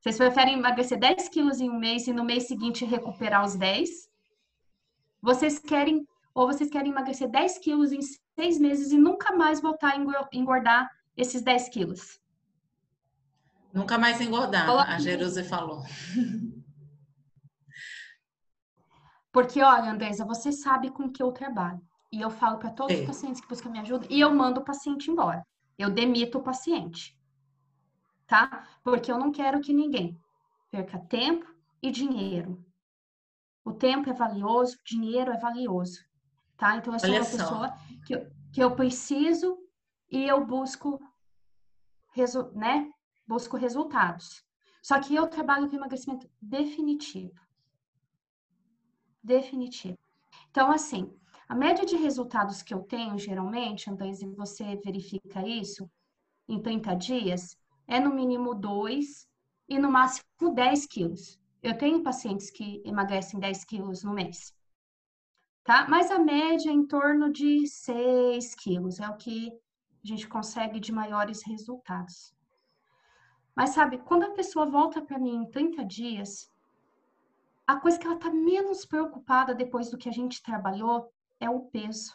[0.00, 3.88] Vocês preferem emagrecer 10 quilos em um mês e no mês seguinte recuperar os 10?
[5.22, 8.00] Vocês querem, ou vocês querem emagrecer 10 quilos em
[8.34, 12.18] seis meses e nunca mais voltar a engordar esses 10 quilos?
[13.72, 15.84] Nunca mais engordar, a Jeruse falou.
[19.32, 21.80] Porque, olha, Andresa, você sabe com que eu trabalho.
[22.12, 23.02] E eu falo para todos Sim.
[23.02, 25.46] os pacientes que buscam minha ajuda e eu mando o paciente embora.
[25.78, 27.16] Eu demito o paciente.
[28.26, 28.66] Tá?
[28.82, 30.18] Porque eu não quero que ninguém
[30.70, 31.46] perca tempo
[31.82, 32.64] e dinheiro.
[33.64, 36.00] O tempo é valioso, o dinheiro é valioso.
[36.56, 36.76] Tá?
[36.76, 37.36] Então eu sou Olha uma só.
[37.36, 39.56] pessoa que eu, que eu preciso
[40.10, 41.00] e eu busco,
[42.54, 42.90] né?
[43.26, 44.44] busco resultados.
[44.82, 47.34] Só que eu trabalho com emagrecimento definitivo.
[49.22, 49.98] Definitivo.
[50.50, 51.12] Então, assim,
[51.48, 55.90] a média de resultados que eu tenho, geralmente, Andrés, e você verifica isso,
[56.48, 57.56] em 30 dias,
[57.86, 59.28] é no mínimo 2
[59.68, 61.40] e no máximo 10 quilos.
[61.62, 64.54] Eu tenho pacientes que emagrecem 10 quilos no mês.
[65.62, 65.86] Tá?
[65.88, 69.52] Mas a média é em torno de 6 quilos, é o que
[70.02, 72.34] a gente consegue de maiores resultados.
[73.54, 76.49] Mas sabe, quando a pessoa volta para mim em 30 dias,
[77.70, 81.60] a coisa que ela está menos preocupada depois do que a gente trabalhou é o
[81.60, 82.12] peso.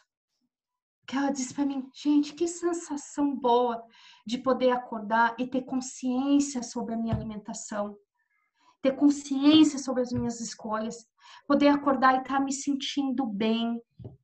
[1.07, 3.81] Que ela diz para mim, gente, que sensação boa
[4.25, 7.95] de poder acordar e ter consciência sobre a minha alimentação,
[8.81, 11.07] ter consciência sobre as minhas escolhas,
[11.47, 14.17] poder acordar e estar tá me sentindo bem, estar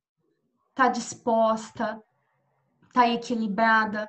[0.74, 2.02] tá disposta,
[2.82, 4.06] estar tá equilibrada.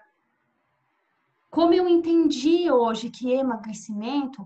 [1.50, 4.46] Como eu entendi hoje que emagrecimento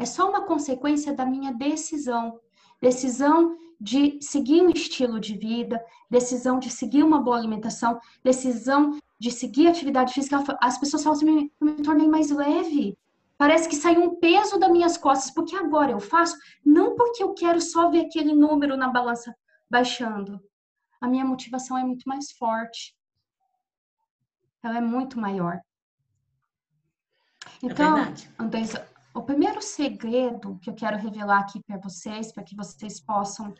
[0.00, 2.40] é só uma consequência da minha decisão.
[2.80, 5.78] Decisão de seguir um estilo de vida,
[6.10, 10.42] decisão de seguir uma boa alimentação, decisão de seguir atividade física.
[10.58, 12.96] As pessoas falam assim, eu me tornei mais leve.
[13.36, 16.34] Parece que saiu um peso das minhas costas, porque agora eu faço,
[16.64, 19.34] não porque eu quero só ver aquele número na balança
[19.70, 20.40] baixando.
[20.98, 22.96] A minha motivação é muito mais forte.
[24.62, 25.60] Ela é muito maior.
[27.62, 32.56] É então, é o primeiro segredo que eu quero revelar aqui para vocês, para que
[32.56, 33.54] vocês possam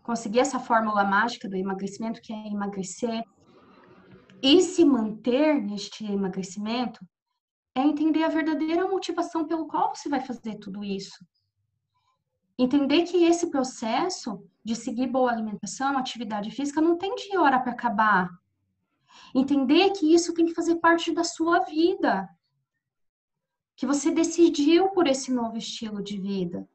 [0.00, 3.24] conseguir essa fórmula mágica do emagrecimento, que é emagrecer
[4.40, 7.04] e se manter neste emagrecimento,
[7.74, 11.18] é entender a verdadeira motivação pelo qual você vai fazer tudo isso.
[12.56, 17.72] Entender que esse processo de seguir boa alimentação, atividade física, não tem de hora para
[17.72, 18.30] acabar.
[19.34, 22.28] Entender que isso tem que fazer parte da sua vida
[23.76, 26.66] que você decidiu por esse novo estilo de vida.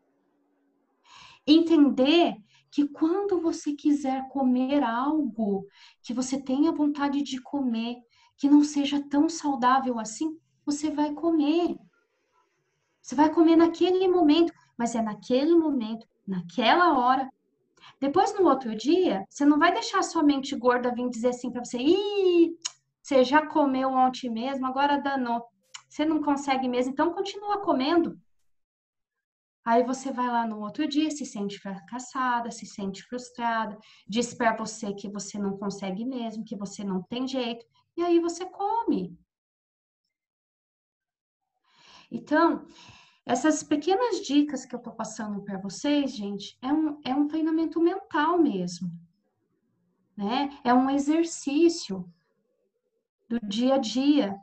[1.46, 2.36] Entender
[2.72, 5.66] que quando você quiser comer algo
[6.04, 7.98] que você tenha vontade de comer,
[8.38, 11.76] que não seja tão saudável assim, você vai comer.
[13.02, 17.28] Você vai comer naquele momento, mas é naquele momento, naquela hora.
[18.00, 21.66] Depois, no outro dia, você não vai deixar sua mente gorda vir dizer assim para
[21.66, 22.56] você: ih,
[23.02, 25.44] você já comeu ontem mesmo, agora danou.
[25.91, 28.17] Você não consegue mesmo, então continua comendo.
[29.65, 33.77] Aí você vai lá no outro dia, se sente fracassada, se sente frustrada,
[34.08, 37.65] diz para você que você não consegue mesmo, que você não tem jeito,
[37.97, 39.19] e aí você come.
[42.10, 42.65] Então,
[43.25, 47.82] essas pequenas dicas que eu tô passando para vocês, gente, é um, é um treinamento
[47.82, 48.89] mental mesmo,
[50.15, 50.58] né?
[50.63, 52.10] É um exercício
[53.27, 54.39] do dia a dia,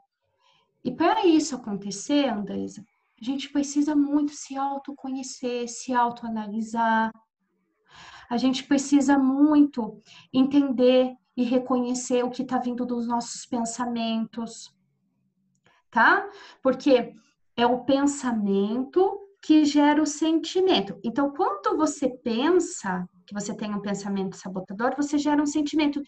[0.88, 2.82] e para isso acontecer, Andresa,
[3.20, 7.12] a gente precisa muito se autoconhecer, se autoanalisar.
[8.30, 10.00] A gente precisa muito
[10.32, 14.74] entender e reconhecer o que está vindo dos nossos pensamentos,
[15.90, 16.26] tá?
[16.62, 17.12] Porque
[17.54, 20.98] é o pensamento que gera o sentimento.
[21.04, 26.00] Então, quando você pensa que você tem um pensamento sabotador, você gera um sentimento.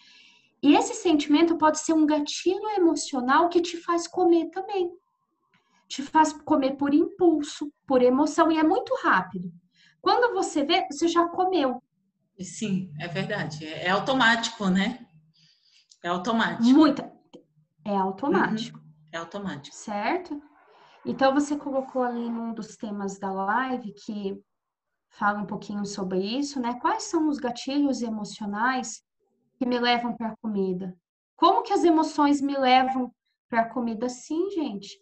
[0.62, 4.90] E esse sentimento pode ser um gatilho emocional que te faz comer também.
[5.88, 9.50] Te faz comer por impulso, por emoção, e é muito rápido.
[10.00, 11.82] Quando você vê, você já comeu.
[12.38, 13.66] Sim, é verdade.
[13.66, 15.06] É, é automático, né?
[16.02, 16.62] É automático.
[16.62, 17.12] Muita.
[17.84, 18.78] É automático.
[18.78, 18.84] Uhum.
[19.12, 19.74] É automático.
[19.74, 20.40] Certo?
[21.04, 24.38] Então, você colocou ali num dos temas da live que
[25.08, 26.78] fala um pouquinho sobre isso, né?
[26.80, 29.02] Quais são os gatilhos emocionais
[29.60, 30.96] que me levam para a comida?
[31.36, 33.14] Como que as emoções me levam
[33.46, 34.08] para a comida?
[34.08, 34.98] Sim, gente.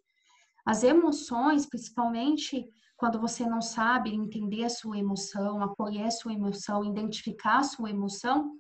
[0.67, 6.85] As emoções, principalmente quando você não sabe entender a sua emoção, acolher a sua emoção,
[6.85, 8.51] identificar a sua emoção,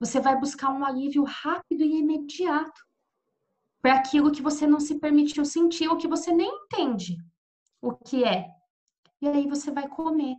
[0.00, 2.80] você vai buscar um alívio rápido e imediato
[3.82, 7.18] para aquilo que você não se permitiu sentir ou que você nem entende
[7.82, 8.48] o que é.
[9.20, 10.36] E aí você vai comer.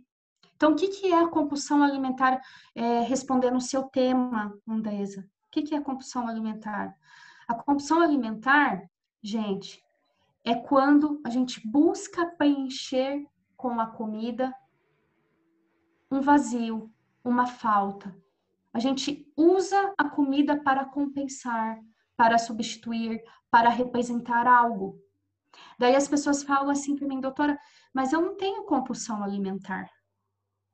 [0.56, 2.40] Então, o que, que é a compulsão alimentar,
[2.74, 5.28] é, respondendo o seu tema, Andresa?
[5.46, 6.96] O que, que é a compulsão alimentar?
[7.46, 8.82] A compulsão alimentar,
[9.22, 9.84] gente,
[10.42, 14.54] é quando a gente busca preencher com a comida
[16.10, 16.90] um vazio,
[17.22, 18.16] uma falta.
[18.72, 21.78] A gente usa a comida para compensar,
[22.16, 24.98] para substituir, para representar algo.
[25.78, 27.58] Daí as pessoas falam assim para mim, doutora,
[27.92, 29.90] mas eu não tenho compulsão alimentar.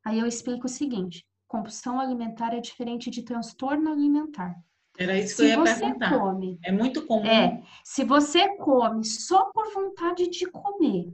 [0.05, 4.55] Aí eu explico o seguinte: compulsão alimentar é diferente de transtorno alimentar.
[4.99, 6.19] Era isso que se eu ia perguntar.
[6.19, 7.27] Come, é muito comum.
[7.27, 11.13] É, se você come só por vontade de comer,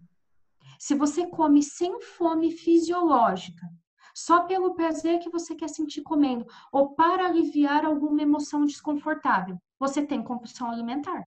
[0.78, 3.68] se você come sem fome fisiológica,
[4.14, 10.04] só pelo prazer que você quer sentir comendo, ou para aliviar alguma emoção desconfortável, você
[10.04, 11.24] tem compulsão alimentar.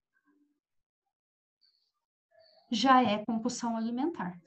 [2.70, 4.38] Já é compulsão alimentar.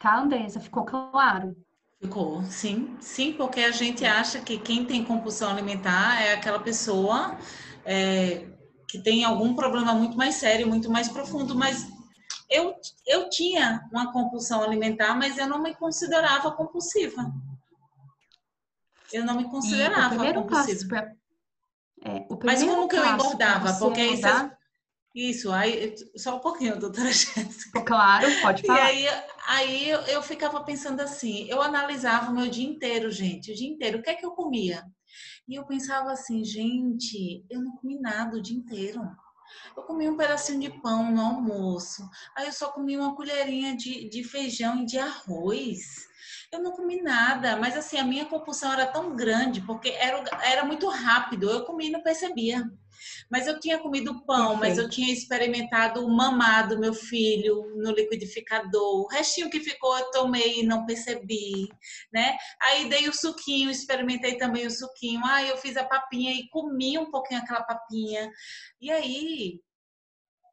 [0.00, 0.58] Tá, Andresa?
[0.58, 1.54] Ficou claro?
[2.00, 2.96] Ficou, sim.
[3.00, 7.38] Sim, porque a gente acha que quem tem compulsão alimentar é aquela pessoa
[7.84, 8.48] é,
[8.88, 11.86] que tem algum problema muito mais sério, muito mais profundo, mas
[12.48, 12.74] eu,
[13.06, 17.30] eu tinha uma compulsão alimentar, mas eu não me considerava compulsiva.
[19.12, 20.88] Eu não me considerava compulsiva.
[20.88, 21.12] Pra...
[22.02, 23.74] É, mas como que eu engordava?
[23.74, 24.50] Porque isso,
[25.14, 27.82] isso, aí, só um pouquinho, doutora Jéssica.
[27.84, 28.92] Claro, pode falar.
[28.92, 33.50] E aí, aí eu, eu ficava pensando assim, eu analisava o meu dia inteiro, gente,
[33.50, 34.84] o dia inteiro, o que é que eu comia?
[35.48, 39.00] E eu pensava assim, gente, eu não comi nada o dia inteiro.
[39.76, 42.08] Eu comi um pedacinho de pão no almoço.
[42.36, 46.08] Aí eu só comi uma colherinha de, de feijão e de arroz.
[46.52, 50.64] Eu não comi nada, mas assim, a minha compulsão era tão grande, porque era, era
[50.64, 51.50] muito rápido.
[51.50, 52.64] Eu comi e não percebia.
[53.30, 59.04] Mas eu tinha comido pão, mas eu tinha experimentado o mamado meu filho no liquidificador.
[59.04, 61.68] O restinho que ficou eu tomei e não percebi,
[62.12, 62.36] né?
[62.62, 65.24] Aí dei o suquinho, experimentei também o suquinho.
[65.24, 68.30] Aí eu fiz a papinha e comi um pouquinho aquela papinha.
[68.80, 69.60] E aí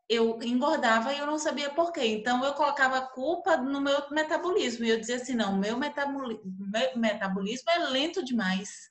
[0.09, 2.05] eu engordava e eu não sabia por quê.
[2.05, 4.85] Então eu colocava a culpa no meu metabolismo.
[4.85, 8.89] E eu dizia assim: não, meu metabolismo é lento demais.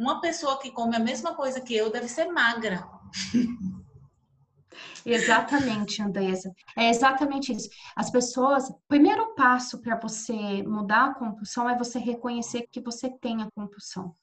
[0.00, 2.88] Uma pessoa que come a mesma coisa que eu deve ser magra.
[5.04, 6.54] Exatamente, Andresa.
[6.74, 7.68] É exatamente isso.
[7.94, 13.10] As pessoas, o primeiro passo para você mudar a compulsão é você reconhecer que você
[13.10, 14.16] tem a compulsão.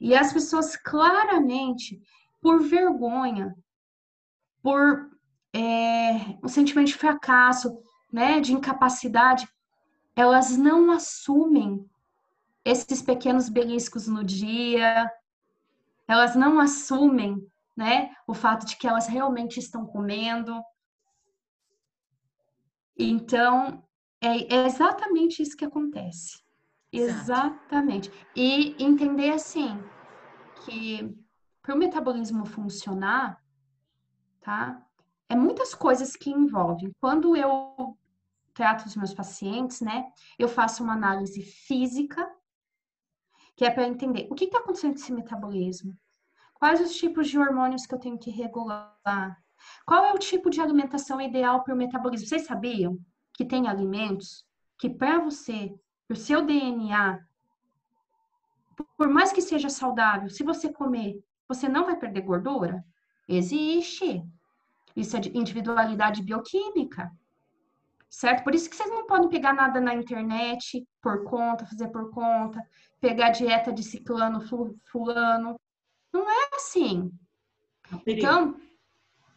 [0.00, 2.02] E as pessoas claramente,
[2.40, 3.54] por vergonha,
[4.60, 5.08] por
[5.54, 7.78] é, um sentimento de fracasso,
[8.12, 9.46] né, de incapacidade,
[10.16, 11.88] elas não assumem
[12.64, 15.10] esses pequenos beliscos no dia,
[16.06, 17.46] elas não assumem,
[17.76, 20.62] né, o fato de que elas realmente estão comendo.
[22.96, 23.82] Então,
[24.20, 26.42] é, exatamente isso que acontece.
[26.92, 28.12] Exatamente.
[28.36, 29.82] E entender assim
[30.64, 31.16] que
[31.62, 33.42] para o metabolismo funcionar,
[34.40, 34.84] tá?
[35.28, 36.92] É muitas coisas que envolvem.
[37.00, 37.96] Quando eu
[38.52, 42.30] trato os meus pacientes, né, eu faço uma análise física
[43.56, 45.96] que é para entender o que está acontecendo com esse metabolismo,
[46.54, 49.38] quais os tipos de hormônios que eu tenho que regular,
[49.84, 52.26] qual é o tipo de alimentação ideal para o metabolismo.
[52.26, 52.98] Vocês sabiam
[53.32, 54.44] que tem alimentos
[54.78, 55.74] que para você,
[56.08, 57.20] para o seu DNA,
[58.96, 62.84] por mais que seja saudável, se você comer, você não vai perder gordura?
[63.28, 64.24] Existe.
[64.96, 67.10] Isso é de individualidade bioquímica
[68.12, 68.44] certo?
[68.44, 72.62] Por isso que vocês não podem pegar nada na internet por conta, fazer por conta,
[73.00, 74.40] pegar dieta de ciclano,
[74.84, 75.58] fulano.
[76.12, 77.10] Não é assim.
[78.06, 78.54] Então,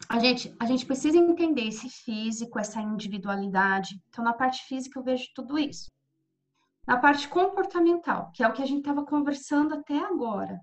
[0.10, 3.98] a gente, a gente precisa entender esse físico, essa individualidade.
[4.10, 5.90] Então, na parte física, eu vejo tudo isso.
[6.86, 10.60] Na parte comportamental, que é o que a gente estava conversando até agora,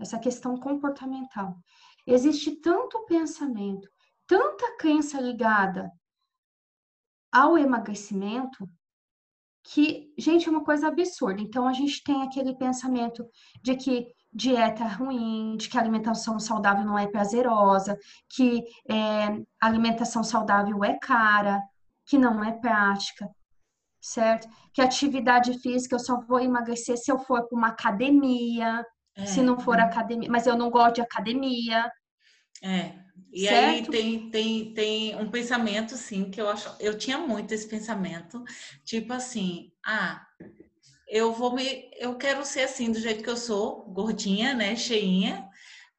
[0.00, 1.56] essa questão comportamental.
[2.04, 3.88] Existe tanto pensamento,
[4.26, 5.90] tanta crença ligada
[7.32, 8.68] ao emagrecimento
[9.62, 11.42] que, gente, é uma coisa absurda.
[11.42, 13.26] Então, a gente tem aquele pensamento
[13.62, 17.98] de que dieta é ruim, de que alimentação saudável não é prazerosa,
[18.28, 21.62] que é, alimentação saudável é cara,
[22.06, 23.28] que não é prática,
[24.00, 24.48] certo?
[24.72, 28.84] Que atividade física eu só vou emagrecer se eu for para uma academia,
[29.16, 29.82] é, se não for é.
[29.82, 31.90] academia, mas eu não gosto de academia.
[32.62, 32.92] É,
[33.32, 33.68] e certo?
[33.68, 36.74] aí tem, tem, tem um pensamento, sim, que eu acho.
[36.80, 38.42] Eu tinha muito esse pensamento,
[38.84, 40.24] tipo assim, ah,
[41.08, 41.90] eu vou me.
[41.98, 44.76] Eu quero ser assim, do jeito que eu sou, gordinha, né?
[44.76, 45.48] Cheinha.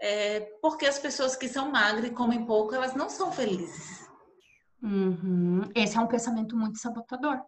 [0.02, 4.08] É, porque as pessoas que são magras e comem pouco, elas não são felizes.
[4.82, 5.70] Uhum.
[5.76, 7.42] Esse é um pensamento muito sabotador.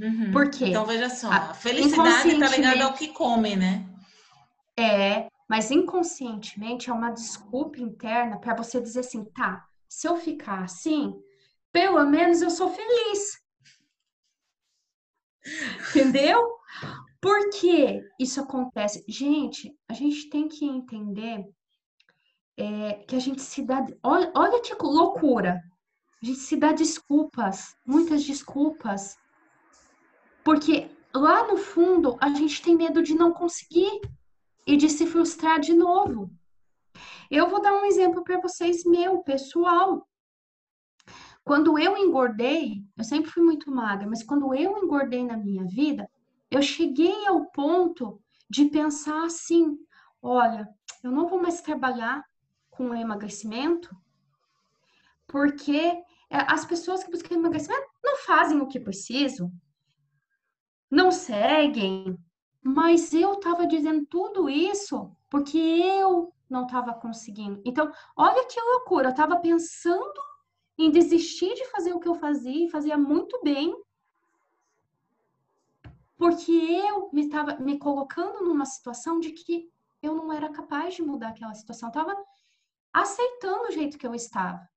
[0.00, 0.30] Uhum.
[0.30, 0.66] Por quê?
[0.66, 3.84] Então, veja só, a felicidade está ligada ao que come, né?
[4.78, 10.62] É, mas inconscientemente é uma desculpa interna para você dizer assim, tá, se eu ficar
[10.62, 11.14] assim,
[11.72, 13.42] pelo menos eu sou feliz.
[15.90, 16.58] Entendeu?
[17.20, 19.02] Por que isso acontece?
[19.08, 21.44] Gente, a gente tem que entender
[22.56, 23.86] é, que a gente se dá.
[24.02, 25.62] Olha, olha que loucura!
[26.22, 29.16] A gente se dá desculpas, muitas desculpas,
[30.44, 34.00] porque lá no fundo a gente tem medo de não conseguir
[34.68, 36.30] e de se frustrar de novo.
[37.30, 40.06] Eu vou dar um exemplo para vocês meu, pessoal.
[41.42, 46.06] Quando eu engordei, eu sempre fui muito magra, mas quando eu engordei na minha vida,
[46.50, 49.78] eu cheguei ao ponto de pensar assim:
[50.20, 50.68] olha,
[51.02, 52.22] eu não vou mais trabalhar
[52.68, 53.88] com emagrecimento,
[55.26, 55.80] porque
[56.30, 59.50] é, as pessoas que buscam emagrecimento não fazem o que precisam,
[60.90, 62.18] não seguem,
[62.68, 67.62] mas eu estava dizendo tudo isso porque eu não estava conseguindo.
[67.64, 69.06] Então, olha que loucura.
[69.06, 70.20] Eu estava pensando
[70.76, 73.74] em desistir de fazer o que eu fazia e fazia muito bem.
[76.18, 79.70] Porque eu me estava me colocando numa situação de que
[80.02, 81.88] eu não era capaz de mudar aquela situação.
[81.88, 82.14] Estava
[82.92, 84.68] aceitando o jeito que eu estava.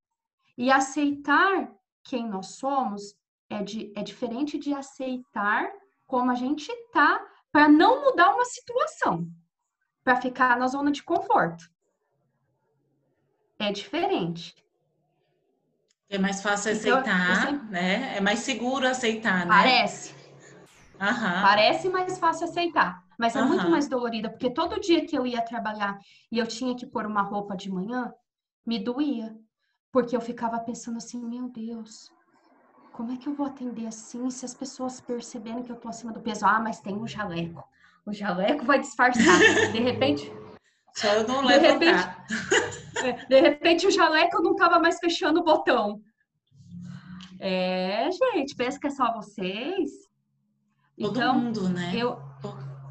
[0.58, 3.16] E aceitar quem nós somos
[3.50, 5.70] é, de, é diferente de aceitar
[6.08, 9.28] como a gente está para não mudar uma situação,
[10.04, 11.70] para ficar na zona de conforto.
[13.60, 14.56] é diferente.
[16.10, 17.68] É mais fácil então, aceitar, sempre...
[17.70, 18.18] né?
[18.18, 19.54] É mais seguro aceitar, né?
[19.54, 20.14] Parece.
[21.00, 21.42] Uhum.
[21.42, 23.48] Parece mais fácil aceitar, mas é uhum.
[23.48, 25.98] muito mais dolorida, porque todo dia que eu ia trabalhar
[26.32, 28.14] e eu tinha que pôr uma roupa de manhã,
[28.66, 29.36] me doía,
[29.92, 32.12] porque eu ficava pensando assim, meu Deus,
[33.02, 36.14] como é que eu vou atender assim se as pessoas perceberem que eu tô acima
[36.14, 36.46] do peso?
[36.46, 37.68] Ah, mas tem um jaleco.
[38.06, 39.40] O jaleco vai disfarçar.
[39.74, 40.32] De repente.
[40.96, 42.08] Só eu não de repente,
[43.04, 46.00] é, de repente o jaleco não tava mais fechando o botão.
[47.40, 49.90] É, gente, pensa que é só vocês.
[51.00, 51.94] Todo então, mundo, né?
[51.96, 52.22] Eu,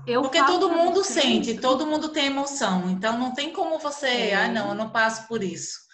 [0.09, 2.91] eu Porque todo mundo sente, todo mundo tem emoção.
[2.91, 4.35] Então não tem como você, é.
[4.35, 5.89] ah, não, eu não passo por isso.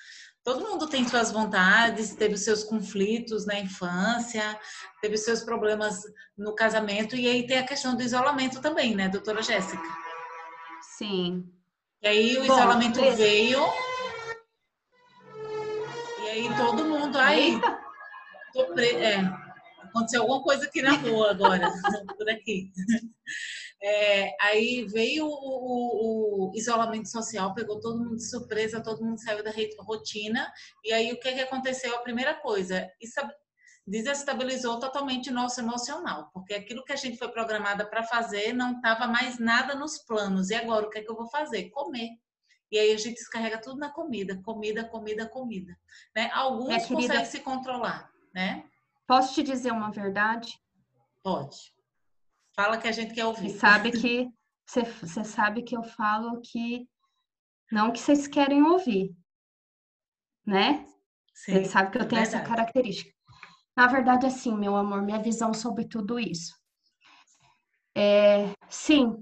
[0.47, 4.57] Todo mundo tem suas vontades, teve os seus conflitos na infância,
[5.03, 6.05] teve os seus problemas
[6.39, 9.83] no casamento, e aí tem a questão do isolamento também, né, doutora Jéssica?
[10.97, 11.53] Sim.
[12.01, 13.17] E aí o Bom, isolamento esse...
[13.17, 13.61] veio.
[16.23, 17.61] E aí todo mundo aí.
[18.73, 18.91] Pre...
[19.03, 19.17] É,
[19.83, 21.73] aconteceu alguma coisa aqui na rua agora,
[22.17, 22.71] por aqui.
[23.89, 29.23] É, aí veio o, o, o, isolamento social, pegou todo mundo de surpresa, todo mundo
[29.23, 30.53] saiu da rotina.
[30.85, 31.95] E aí o que, que aconteceu?
[31.95, 32.91] A primeira coisa,
[33.87, 38.73] desestabilizou totalmente o nosso emocional, porque aquilo que a gente foi programada para fazer não
[38.73, 40.51] estava mais nada nos planos.
[40.51, 41.71] E agora o que é que eu vou fazer?
[41.71, 42.11] Comer.
[42.73, 45.79] E aí a gente descarrega tudo na comida, comida, comida, comida.
[46.13, 46.29] Né?
[46.33, 48.65] Alguns querida, conseguem se controlar, né?
[49.07, 50.59] Posso te dizer uma verdade?
[51.23, 51.76] Pode.
[52.57, 53.51] Fala que a gente quer ouvir.
[53.51, 54.29] Você sabe que
[54.67, 56.89] você sabe que eu falo que
[57.71, 59.15] não que vocês querem ouvir,
[60.45, 60.85] né?
[61.35, 62.37] Você sabe que eu tenho verdade.
[62.37, 63.15] essa característica.
[63.77, 66.57] Na verdade, assim, meu amor, minha visão sobre tudo isso.
[67.95, 69.15] É, sim,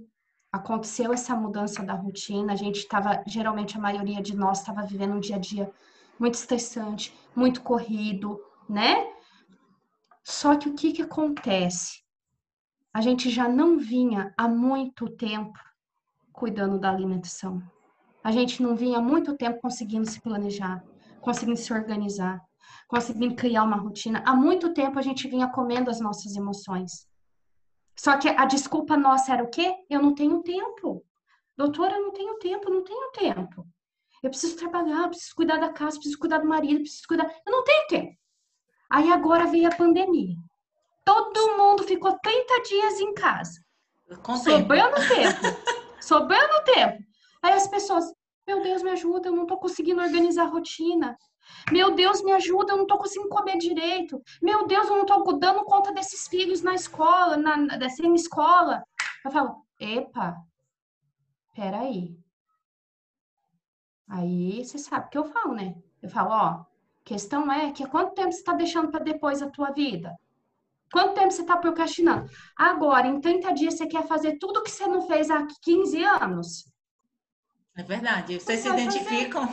[0.53, 2.53] aconteceu essa mudança da rotina.
[2.53, 5.72] A gente estava, geralmente a maioria de nós estava vivendo um dia a dia
[6.20, 9.12] muito estressante, muito corrido, né?
[10.22, 12.03] Só que o que que acontece?
[12.95, 15.59] A gente já não vinha há muito tempo
[16.32, 17.61] cuidando da alimentação.
[18.22, 20.84] A gente não vinha há muito tempo conseguindo se planejar,
[21.20, 22.40] conseguindo se organizar,
[22.86, 24.22] conseguindo criar uma rotina.
[24.24, 27.09] Há muito tempo a gente vinha comendo as nossas emoções.
[27.97, 29.74] Só que a desculpa nossa era o quê?
[29.90, 31.05] Eu não tenho tempo.
[31.57, 33.66] Doutora, eu não tenho tempo, não tenho tempo.
[34.22, 37.28] Eu preciso trabalhar, eu preciso cuidar da casa, preciso cuidar do marido, preciso cuidar.
[37.45, 38.16] Eu não tenho tempo.
[38.88, 40.36] Aí agora veio a pandemia.
[41.05, 43.61] Todo mundo ficou 30 dias em casa.
[44.22, 45.40] Com sobrando tempo.
[45.40, 45.74] tempo.
[46.01, 47.03] sobrando tempo.
[47.42, 48.05] Aí as pessoas,
[48.47, 51.16] meu Deus, me ajuda, eu não tô conseguindo organizar a rotina.
[51.70, 54.22] Meu Deus, me ajuda, eu não tô conseguindo comer direito.
[54.42, 58.82] Meu Deus, eu não tô dando conta desses filhos na escola, na, na sem escola.
[59.24, 60.36] Eu falo, epa,
[61.55, 62.16] peraí.
[64.09, 65.74] Aí você sabe o que eu falo, né?
[66.03, 66.64] Eu falo, ó,
[67.05, 70.14] questão é que há quanto tempo você está deixando para depois a tua vida?
[70.95, 72.30] Quanto tempo você está procrastinando?
[72.57, 76.70] Agora, em 30 dias, você quer fazer tudo que você não fez há 15 anos?
[77.76, 78.38] É verdade.
[78.38, 79.53] Vocês se identificam?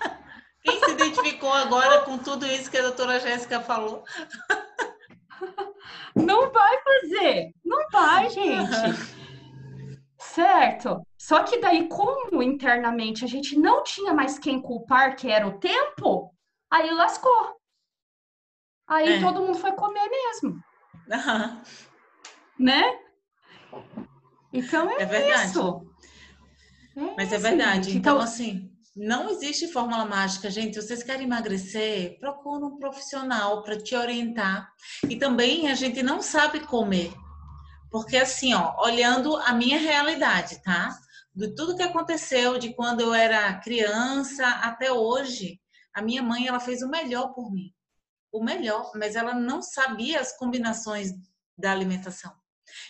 [0.64, 4.02] Quem se identificou agora com tudo isso que a doutora Jéssica falou?
[6.16, 7.50] Não vai fazer.
[7.62, 8.72] Não vai, gente.
[10.18, 11.02] Certo.
[11.18, 15.60] Só que daí, como internamente a gente não tinha mais quem culpar, que era o
[15.60, 16.34] tempo,
[16.68, 17.56] aí lascou.
[18.88, 19.20] Aí é.
[19.20, 20.60] todo mundo foi comer mesmo.
[21.10, 21.60] Uhum.
[22.58, 22.82] Né?
[24.52, 25.50] Então é, é verdade.
[25.50, 25.86] isso.
[26.96, 27.90] É Mas é verdade.
[27.90, 30.80] Então, então, assim, não existe fórmula mágica, gente.
[30.80, 34.70] Vocês querem emagrecer, procura um profissional para te orientar.
[35.08, 37.12] E também a gente não sabe comer.
[37.90, 40.98] Porque assim, ó, olhando a minha realidade, tá?
[41.34, 45.60] De tudo que aconteceu de quando eu era criança até hoje,
[45.94, 47.72] a minha mãe ela fez o melhor por mim
[48.32, 51.12] o melhor, mas ela não sabia as combinações
[51.56, 52.32] da alimentação.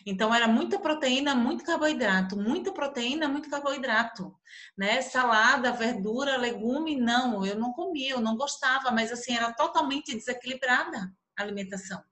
[0.04, 4.34] Então era muita proteína, muito carboidrato, muita proteína, muito carboidrato,
[4.76, 5.00] né?
[5.02, 11.12] Salada, verdura, legume, não, eu não comia, eu não gostava, mas assim era totalmente desequilibrada
[11.36, 12.02] a alimentação.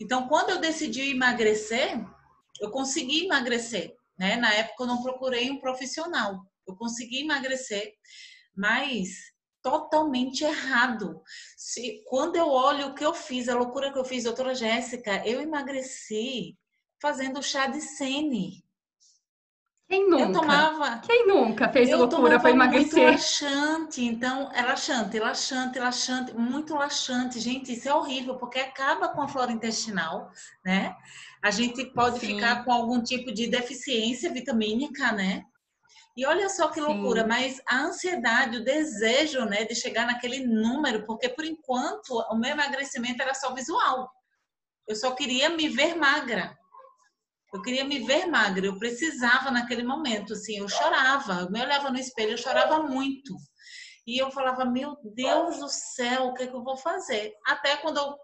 [0.00, 2.02] Então quando eu decidi emagrecer,
[2.60, 4.36] eu consegui emagrecer, né?
[4.36, 7.92] Na época eu não procurei um profissional, eu consegui emagrecer,
[8.56, 9.29] mas
[9.62, 11.22] totalmente errado.
[11.56, 15.26] Se, quando eu olho o que eu fiz, a loucura que eu fiz, doutora Jéssica,
[15.26, 16.56] eu emagreci
[17.00, 18.64] fazendo chá de sene.
[19.90, 20.22] Quem nunca?
[20.22, 20.98] Eu tomava.
[21.00, 23.02] Quem nunca fez loucura para emagrecer?
[23.02, 27.40] Muito laxante, então é laxante, laxante, laxante, muito laxante.
[27.40, 30.30] Gente, isso é horrível porque acaba com a flora intestinal,
[30.64, 30.94] né?
[31.42, 32.34] A gente pode Sim.
[32.34, 35.44] ficar com algum tipo de deficiência vitamínica, né?
[36.20, 37.28] E olha só que loucura, Sim.
[37.28, 42.50] mas a ansiedade, o desejo, né, de chegar naquele número, porque por enquanto o meu
[42.50, 44.06] emagrecimento era só visual.
[44.86, 46.54] Eu só queria me ver magra.
[47.54, 51.88] Eu queria me ver magra, eu precisava naquele momento, assim, eu chorava, eu me olhava
[51.88, 53.34] no espelho, eu chorava muito.
[54.06, 57.32] E eu falava, meu Deus do céu, o que, é que eu vou fazer?
[57.46, 58.14] Até quando eu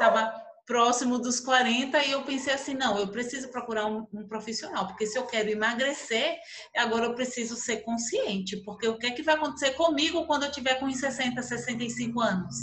[0.00, 0.32] estava
[0.66, 5.06] próximo dos 40 e eu pensei assim, não, eu preciso procurar um, um, profissional, porque
[5.06, 6.36] se eu quero emagrecer,
[6.76, 10.50] agora eu preciso ser consciente, porque o que é que vai acontecer comigo quando eu
[10.50, 12.56] tiver com 60, 65 anos?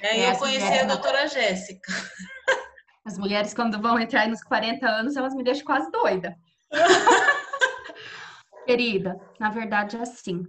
[0.00, 1.92] E aí é, eu conheci a doutora Jéssica.
[3.04, 6.36] As mulheres, quando vão entrar nos 40 anos, elas me deixam quase doida.
[8.64, 10.46] Querida, na verdade é assim,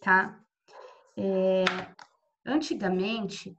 [0.00, 0.36] tá?
[1.16, 1.64] É,
[2.44, 3.56] antigamente,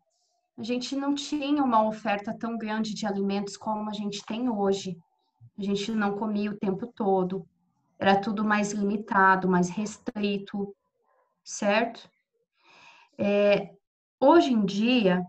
[0.62, 4.96] a gente não tinha uma oferta tão grande de alimentos como a gente tem hoje.
[5.58, 7.48] A gente não comia o tempo todo.
[7.98, 10.76] Era tudo mais limitado, mais restrito,
[11.44, 12.08] certo?
[13.18, 13.74] É,
[14.20, 15.26] hoje em dia,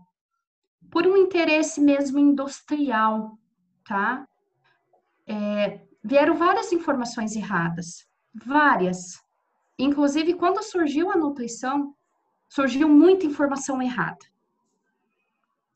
[0.91, 3.35] por um interesse mesmo industrial,
[3.83, 4.27] tá?
[5.25, 9.19] É, vieram várias informações erradas, várias.
[9.79, 11.95] Inclusive, quando surgiu a nutrição,
[12.47, 14.32] surgiu muita informação errada.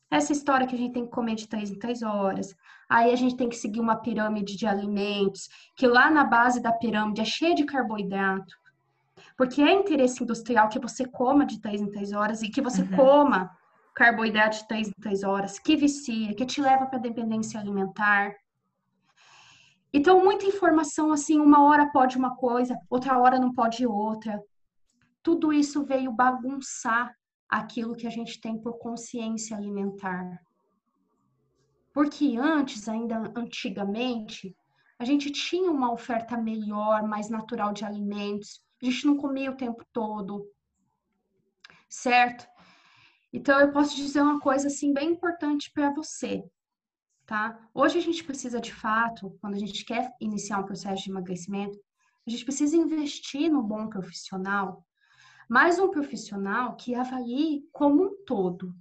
[0.09, 2.55] Essa história que a gente tem que comer de três em três horas.
[2.89, 6.71] Aí a gente tem que seguir uma pirâmide de alimentos, que lá na base da
[6.71, 8.55] pirâmide é cheia de carboidrato.
[9.35, 12.81] Porque é interesse industrial que você coma de três em três horas e que você
[12.83, 12.95] uhum.
[12.95, 13.51] coma
[13.93, 18.33] carboidrato de três em três horas, que vicia, que te leva para dependência alimentar.
[19.91, 24.39] Então, muita informação assim, uma hora pode uma coisa, outra hora não pode outra.
[25.23, 27.16] Tudo isso veio bagunçar
[27.49, 30.41] aquilo que a gente tem por consciência alimentar.
[31.93, 34.55] Porque antes, ainda antigamente,
[34.99, 39.57] a gente tinha uma oferta melhor, mais natural de alimentos, a gente não comia o
[39.57, 40.47] tempo todo,
[41.89, 42.47] certo?
[43.31, 46.43] Então, eu posso dizer uma coisa assim bem importante para você,
[47.25, 47.59] tá?
[47.73, 51.77] Hoje a gente precisa de fato, quando a gente quer iniciar um processo de emagrecimento,
[52.25, 54.86] a gente precisa investir no bom profissional
[55.47, 58.73] mas um profissional que avalie como um todo.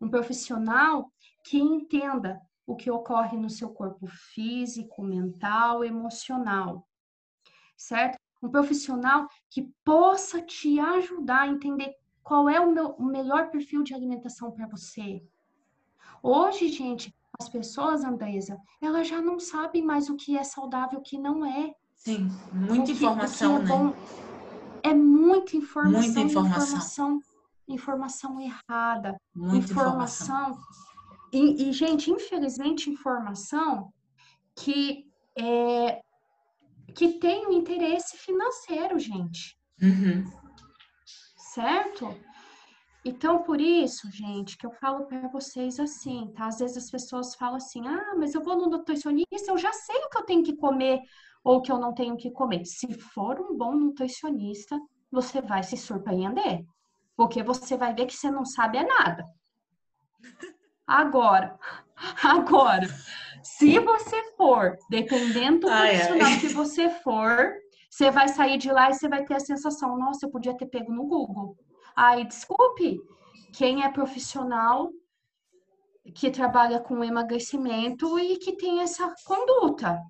[0.00, 1.12] Um profissional
[1.44, 6.86] que entenda o que ocorre no seu corpo físico, mental, emocional,
[7.76, 8.18] certo?
[8.42, 13.82] Um profissional que possa te ajudar a entender qual é o, meu, o melhor perfil
[13.82, 15.22] de alimentação para você.
[16.22, 21.00] Hoje, gente, as pessoas, Andresa, elas já não sabem mais o que é saudável e
[21.00, 21.74] o que não é.
[21.94, 23.68] Sim, muita que, informação, é né?
[23.68, 23.94] Bom,
[24.82, 27.22] é muita informação, muita informação, informação,
[27.68, 30.50] informação errada, muita informação.
[30.50, 30.62] informação.
[31.32, 33.90] E, e, gente, infelizmente, informação
[34.54, 35.06] que
[35.38, 36.00] é,
[36.94, 39.56] que tem um interesse financeiro, gente.
[39.80, 40.30] Uhum.
[41.36, 42.14] Certo?
[43.04, 46.46] Então, por isso, gente, que eu falo para vocês assim, tá?
[46.46, 49.96] Às vezes as pessoas falam assim: ah, mas eu vou no nutricionista, eu já sei
[49.96, 51.00] o que eu tenho que comer
[51.44, 52.64] ou que eu não tenho que comer.
[52.64, 54.78] Se for um bom nutricionista,
[55.10, 56.64] você vai se surpreender,
[57.16, 59.26] porque você vai ver que você não sabe é nada.
[60.86, 61.58] Agora,
[62.22, 62.88] agora,
[63.42, 66.40] se você for, dependendo do ai, profissional ai.
[66.40, 67.52] que você for,
[67.90, 70.66] você vai sair de lá e você vai ter a sensação, nossa, eu podia ter
[70.66, 71.56] pego no Google.
[71.94, 73.00] Aí, desculpe,
[73.52, 74.90] quem é profissional
[76.14, 80.00] que trabalha com emagrecimento e que tem essa conduta.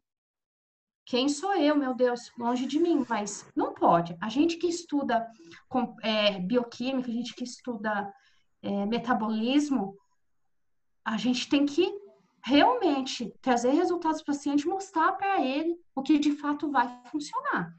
[1.05, 4.17] Quem sou eu, meu Deus, longe de mim, mas não pode.
[4.21, 5.27] A gente que estuda
[5.69, 8.13] com, é, bioquímica, a gente que estuda
[8.63, 9.97] é, metabolismo,
[11.05, 11.93] a gente tem que
[12.45, 17.75] realmente trazer resultados para o paciente, mostrar para ele o que de fato vai funcionar.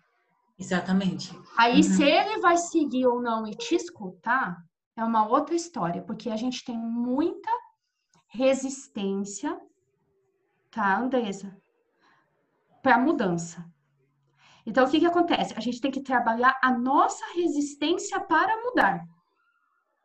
[0.57, 1.31] Exatamente.
[1.57, 1.83] Aí, uhum.
[1.83, 4.63] se ele vai seguir ou não e te escutar,
[4.95, 7.49] é uma outra história, porque a gente tem muita
[8.27, 9.59] resistência,
[10.71, 11.57] tá, Andresa?
[12.83, 13.65] Para a mudança.
[14.65, 15.53] Então, o que, que acontece?
[15.57, 19.05] A gente tem que trabalhar a nossa resistência para mudar.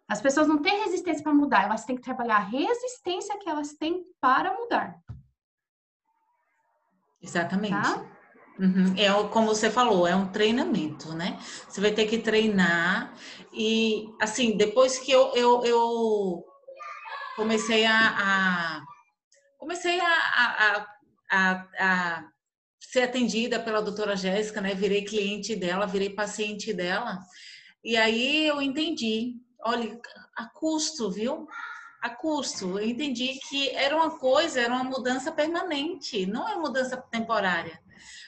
[0.08, 3.74] As pessoas não têm resistência para mudar, elas têm que trabalhar a resistência que elas
[3.74, 4.98] têm para mudar.
[7.20, 7.72] Exatamente.
[7.72, 8.06] Tá?
[8.58, 8.94] Uhum.
[8.96, 11.38] É como você falou, é um treinamento, né?
[11.68, 13.14] Você vai ter que treinar
[13.52, 16.44] e assim depois que eu, eu, eu
[17.36, 18.84] comecei a, a
[19.58, 20.86] comecei a, a,
[21.30, 22.28] a, a
[22.90, 24.74] ser atendida pela doutora Jéssica, né?
[24.74, 27.18] Virei cliente dela, virei paciente dela.
[27.84, 29.98] E aí eu entendi, olha,
[30.36, 31.46] a custo, viu?
[32.00, 32.78] a custo.
[32.78, 37.80] Eu entendi que era uma coisa, era uma mudança permanente, não é mudança temporária.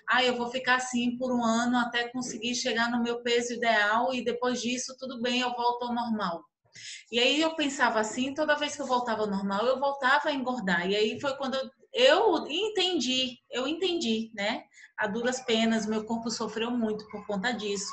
[0.08, 4.12] Ah, eu vou ficar assim por um ano até conseguir chegar no meu peso ideal
[4.12, 6.44] e depois disso tudo bem, eu volto ao normal.
[7.12, 10.32] E aí eu pensava assim, toda vez que eu voltava ao normal, eu voltava a
[10.32, 10.88] engordar.
[10.88, 14.62] E aí foi quando eu, eu entendi, eu entendi, né?
[14.98, 17.92] A duras penas, meu corpo sofreu muito por conta disso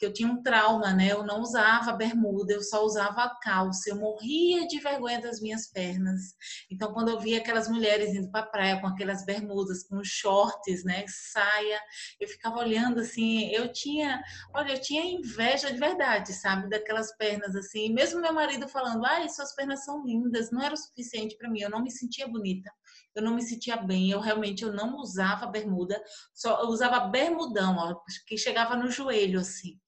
[0.00, 1.12] que eu tinha um trauma, né?
[1.12, 3.90] Eu não usava bermuda, eu só usava calça.
[3.90, 6.34] Eu morria de vergonha das minhas pernas.
[6.70, 10.82] Então, quando eu via aquelas mulheres indo para a praia com aquelas bermudas, com shorts,
[10.84, 11.78] né, saia,
[12.18, 14.22] eu ficava olhando assim, eu tinha,
[14.54, 17.92] olha, eu tinha inveja de verdade, sabe, daquelas pernas assim.
[17.92, 21.60] Mesmo meu marido falando: "Ai, suas pernas são lindas", não era o suficiente para mim,
[21.60, 22.70] eu não me sentia bonita
[23.14, 26.02] eu não me sentia bem, eu realmente eu não usava bermuda,
[26.32, 29.78] só eu usava bermudão, ó, que chegava no joelho assim.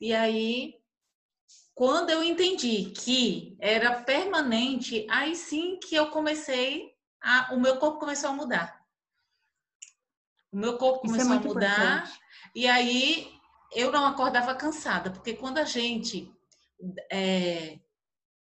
[0.00, 0.74] E aí
[1.76, 6.90] quando eu entendi que era permanente, aí sim que eu comecei
[7.22, 8.82] a o meu corpo começou a mudar.
[10.50, 12.20] O meu corpo é começou é a mudar importante.
[12.54, 13.30] e aí
[13.74, 16.32] eu não acordava cansada, porque quando a gente
[17.12, 17.78] é,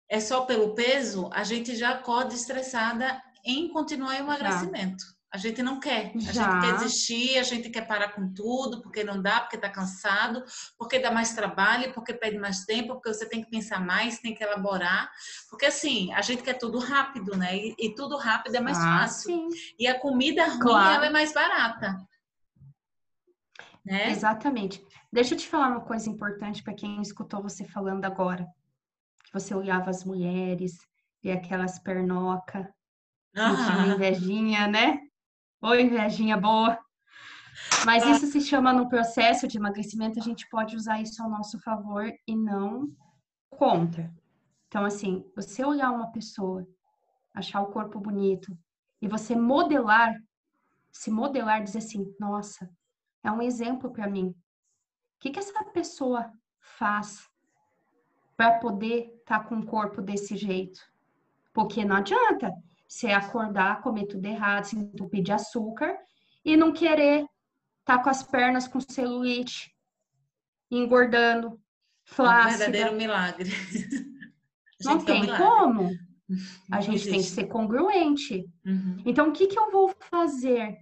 [0.08, 5.04] é só pelo peso, a gente já acorda estressada em continuar o emagrecimento.
[5.04, 5.16] Já.
[5.36, 6.14] A gente não quer.
[6.16, 6.44] A Já.
[6.44, 10.42] gente quer desistir, a gente quer parar com tudo, porque não dá, porque está cansado,
[10.78, 14.34] porque dá mais trabalho, porque pede mais tempo, porque você tem que pensar mais, tem
[14.34, 15.12] que elaborar.
[15.50, 17.54] Porque assim, a gente quer tudo rápido, né?
[17.54, 19.30] E, e tudo rápido é mais ah, fácil.
[19.30, 19.50] Sim.
[19.78, 20.96] E a comida ruim claro.
[20.96, 21.98] ela é mais barata.
[23.86, 24.12] Né?
[24.12, 24.82] Exatamente.
[25.12, 28.48] Deixa eu te falar uma coisa importante para quem escutou você falando agora.
[29.26, 30.78] Que você olhava as mulheres
[31.22, 32.74] e aquelas pernoca
[33.36, 33.88] ah.
[33.88, 35.00] invejinha, né?
[35.62, 36.80] Oi, invejinha boa.
[37.86, 38.12] Mas ah.
[38.12, 42.12] isso se chama no processo de emagrecimento, a gente pode usar isso ao nosso favor
[42.28, 42.90] e não
[43.50, 44.14] contra.
[44.68, 46.68] Então, assim, você olhar uma pessoa,
[47.34, 48.58] achar o corpo bonito
[49.02, 50.14] e você modelar,
[50.92, 52.70] se modelar, dizer assim: nossa,
[53.24, 54.30] é um exemplo para mim.
[54.30, 54.36] O
[55.20, 56.32] que, que essa pessoa
[56.78, 57.28] faz
[58.36, 60.80] para poder estar tá com um corpo desse jeito?
[61.54, 62.52] Porque não adianta
[62.96, 65.98] você acordar, comer tudo errado, se entupir de açúcar
[66.46, 67.26] e não querer
[67.82, 69.70] estar tá com as pernas com celulite,
[70.72, 71.60] engordando,
[72.06, 72.56] flácida.
[72.56, 73.50] Um verdadeiro milagre.
[74.84, 75.90] Não tem um como.
[76.70, 78.46] A gente tem que ser congruente.
[78.66, 79.02] Uhum.
[79.06, 80.78] Então, o que, que eu vou fazer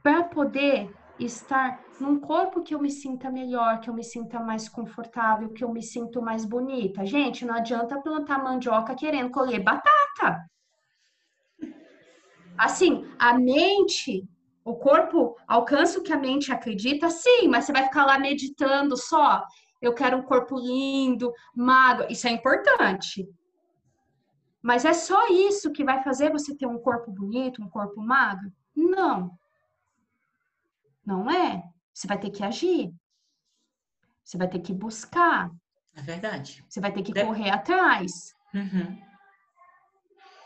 [0.00, 4.68] para poder estar num corpo que eu me sinta melhor, que eu me sinta mais
[4.68, 7.04] confortável, que eu me sinto mais bonita?
[7.04, 10.48] Gente, não adianta plantar mandioca querendo colher batata.
[12.56, 14.26] Assim, a mente,
[14.64, 18.96] o corpo alcança o que a mente acredita, sim, mas você vai ficar lá meditando
[18.96, 19.44] só.
[19.80, 22.06] Eu quero um corpo lindo, magro.
[22.10, 23.28] Isso é importante.
[24.62, 28.50] Mas é só isso que vai fazer você ter um corpo bonito, um corpo magro?
[28.74, 29.36] Não.
[31.04, 31.62] Não é.
[31.92, 32.90] Você vai ter que agir.
[34.24, 35.50] Você vai ter que buscar.
[35.94, 36.64] É verdade.
[36.66, 38.34] Você vai ter que correr atrás.
[38.54, 39.13] Uhum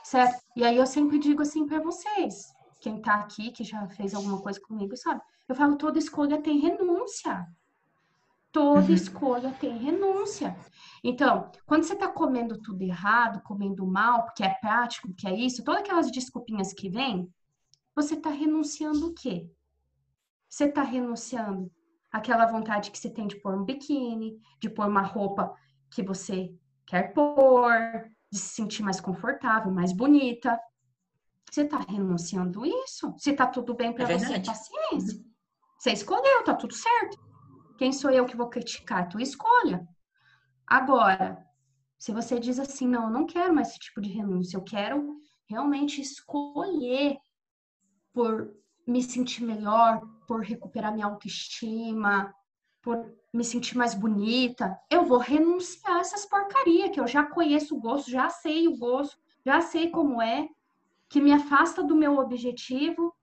[0.08, 0.42] certo?
[0.56, 2.46] E aí eu sempre digo assim para vocês,
[2.80, 5.20] quem tá aqui, que já fez alguma coisa comigo, sabe?
[5.46, 7.46] Eu falo, toda escolha tem renúncia.
[8.50, 8.94] Toda uhum.
[8.94, 10.56] escolha tem renúncia.
[11.04, 15.62] Então, quando você tá comendo tudo errado, comendo mal, porque é prático, porque é isso,
[15.62, 17.30] todas aquelas desculpinhas que vêm,
[17.94, 19.50] você tá renunciando o quê?
[20.48, 21.70] Você tá renunciando
[22.10, 25.54] aquela vontade que você tem de pôr um biquíni, de pôr uma roupa
[25.90, 26.50] que você
[26.86, 30.58] quer pôr, de se sentir mais confortável, mais bonita.
[31.50, 33.14] Você está renunciando isso?
[33.16, 35.24] Se está tudo bem para é você, paciência.
[35.78, 37.18] Você escolheu, tá tudo certo.
[37.78, 39.08] Quem sou eu que vou criticar?
[39.08, 39.86] tua escolha.
[40.66, 41.42] Agora,
[41.98, 45.16] se você diz assim, não, eu não quero mais esse tipo de renúncia, eu quero
[45.48, 47.16] realmente escolher
[48.12, 48.54] por
[48.86, 52.34] me sentir melhor, por recuperar minha autoestima,
[52.82, 57.76] por me sentir mais bonita, eu vou renunciar a essas porcarias que eu já conheço
[57.76, 60.48] o gosto, já sei o gosto, já sei como é,
[61.08, 63.14] que me afasta do meu objetivo.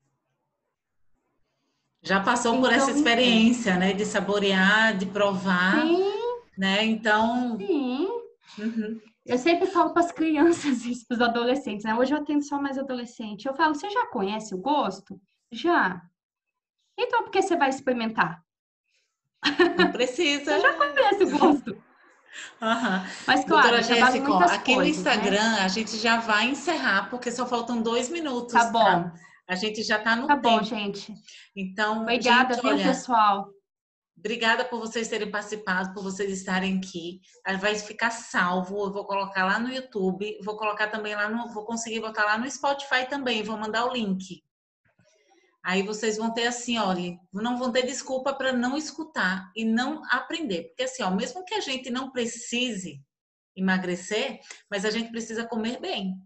[2.02, 6.14] Já passou então, por essa então, experiência, né, de saborear, de provar, sim,
[6.58, 6.86] né?
[6.86, 8.08] Então, sim.
[8.60, 9.02] Uhum.
[9.26, 11.96] Eu sempre falo para as crianças e para os adolescentes, né?
[11.96, 13.48] Hoje eu atendo só mais adolescente.
[13.48, 15.20] Eu falo, você já conhece o gosto?
[15.52, 16.00] Já.
[16.98, 18.45] Então, por que você vai experimentar?
[19.78, 20.56] Não precisa.
[20.56, 21.86] Você já conhece o gosto.
[22.62, 23.06] Uhum.
[23.28, 24.90] Mas claro, Doutora Jéssica, aqui coisas, no né?
[24.90, 25.62] Instagram né?
[25.62, 28.54] a gente já vai encerrar, porque só faltam dois minutos.
[28.54, 28.84] Tá bom.
[28.84, 29.14] Tá?
[29.48, 30.50] A gente já tá no tá tempo.
[30.50, 31.14] bom, gente.
[31.56, 33.50] Então, obrigada, gente, viu, olha, pessoal?
[34.18, 37.22] Obrigada por vocês terem participado, por vocês estarem aqui.
[37.60, 38.86] Vai ficar salvo.
[38.86, 42.38] Eu vou colocar lá no YouTube, vou colocar também lá no, vou conseguir botar lá
[42.38, 43.44] no Spotify também.
[43.44, 44.44] Vou mandar o link.
[45.66, 50.04] Aí vocês vão ter assim, olha, não vão ter desculpa para não escutar e não
[50.12, 53.02] aprender, porque assim, ó, mesmo que a gente não precise
[53.56, 56.22] emagrecer, mas a gente precisa comer bem.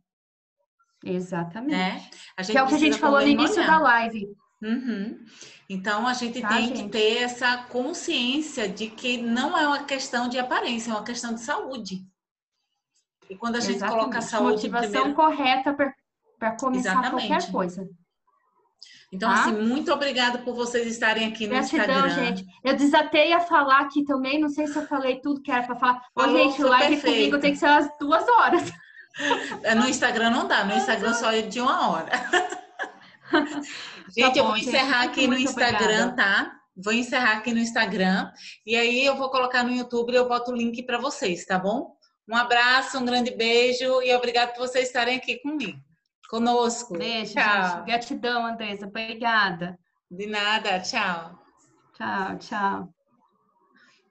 [1.05, 1.71] Exatamente.
[1.71, 2.09] Né?
[2.45, 4.27] que é o que a gente falou no início da live.
[4.61, 5.25] Uhum.
[5.69, 6.83] Então a gente tá, tem gente?
[6.83, 11.33] que ter essa consciência de que não é uma questão de aparência, é uma questão
[11.33, 12.05] de saúde.
[13.29, 13.99] E quando a gente Exatamente.
[13.99, 14.51] coloca a saúde.
[14.55, 15.15] Motivação primeiro...
[15.15, 15.73] correta
[16.37, 17.27] para começar Exatamente.
[17.29, 17.89] qualquer coisa.
[19.11, 19.41] Então, tá?
[19.41, 22.09] assim, muito obrigada por vocês estarem aqui no Gratidão, Instagram.
[22.09, 22.45] gente.
[22.63, 25.75] Eu desatei a falar aqui também, não sei se eu falei tudo que era para
[25.75, 26.01] falar.
[26.15, 27.15] Ô, gente, live perfeito.
[27.15, 28.71] comigo tem que ser umas duas horas.
[29.75, 32.11] No Instagram não dá, no Instagram só é de uma hora.
[34.15, 36.15] Gente, tá bom, eu vou encerrar gente, aqui no Instagram, obrigada.
[36.15, 36.51] tá?
[36.75, 38.31] Vou encerrar aqui no Instagram
[38.65, 41.59] e aí eu vou colocar no YouTube e eu boto o link para vocês, tá
[41.59, 41.95] bom?
[42.27, 45.77] Um abraço, um grande beijo e obrigado por vocês estarem aqui comigo,
[46.29, 46.97] conosco.
[46.97, 47.77] Beijo, tchau.
[47.77, 47.85] Gente.
[47.85, 48.87] Gratidão, Andresa.
[48.87, 49.77] Obrigada.
[50.09, 51.37] De nada, tchau.
[51.95, 52.93] Tchau, tchau.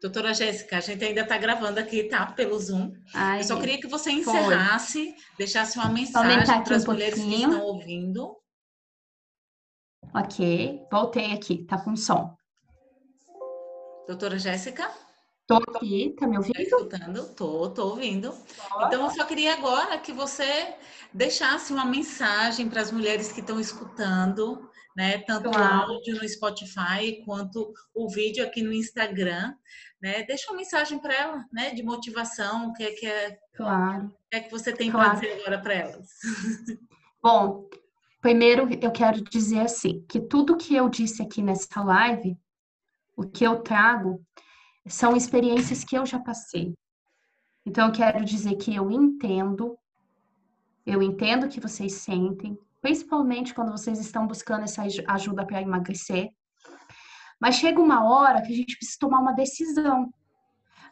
[0.00, 2.26] Doutora Jéssica, a gente ainda está gravando aqui, tá?
[2.26, 2.92] Pelo Zoom.
[3.14, 5.16] Ai, eu só queria que você encerrasse, foi.
[5.38, 7.48] deixasse uma mensagem para as um mulheres pouquinho.
[7.48, 8.36] que estão ouvindo.
[10.14, 12.32] Ok, voltei aqui, tá com som.
[14.06, 14.88] Doutora Jéssica?
[15.48, 16.52] Tô aqui, tá me ouvindo?
[16.52, 17.34] Tá escutando?
[17.34, 18.34] Tô, tô ouvindo.
[18.86, 20.74] Então, eu só queria agora que você
[21.10, 25.16] deixasse uma mensagem para as mulheres que estão escutando, né?
[25.26, 25.88] Tanto claro.
[25.88, 29.54] o áudio no Spotify quanto o vídeo aqui no Instagram,
[30.02, 30.22] né?
[30.24, 31.70] Deixa uma mensagem para ela, né?
[31.70, 34.04] De motivação, o que é que é, claro.
[34.04, 35.12] o que é que você tem claro.
[35.12, 36.10] para dizer agora para elas?
[37.22, 37.66] Bom,
[38.20, 42.36] Primeiro, eu quero dizer assim, que tudo que eu disse aqui nessa live,
[43.16, 44.20] o que eu trago,
[44.88, 46.74] são experiências que eu já passei.
[47.66, 49.76] Então, eu quero dizer que eu entendo,
[50.86, 56.30] eu entendo o que vocês sentem, principalmente quando vocês estão buscando essa ajuda para emagrecer.
[57.40, 60.12] Mas chega uma hora que a gente precisa tomar uma decisão.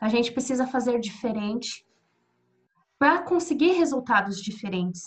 [0.01, 1.85] A gente precisa fazer diferente
[2.99, 5.03] para conseguir resultados diferentes.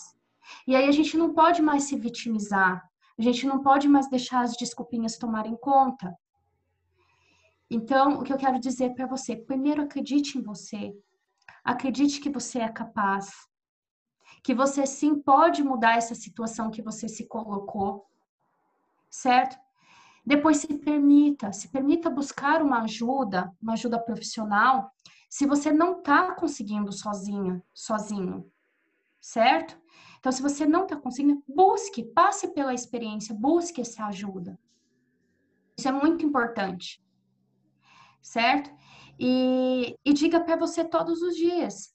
[0.66, 2.82] E aí a gente não pode mais se vitimizar,
[3.18, 6.12] a gente não pode mais deixar as desculpinhas tomarem conta.
[7.70, 10.92] Então, o que eu quero dizer para você, primeiro acredite em você.
[11.62, 13.30] Acredite que você é capaz.
[14.42, 18.06] Que você sim pode mudar essa situação que você se colocou.
[19.08, 19.56] Certo?
[20.26, 24.90] Depois se permita, se permita buscar uma ajuda, uma ajuda profissional,
[25.28, 28.50] se você não está conseguindo sozinha, sozinho,
[29.20, 29.80] certo?
[30.18, 34.58] Então, se você não está conseguindo, busque, passe pela experiência, busque essa ajuda.
[35.76, 37.02] Isso é muito importante,
[38.22, 38.70] certo?
[39.18, 41.94] E, e diga para você todos os dias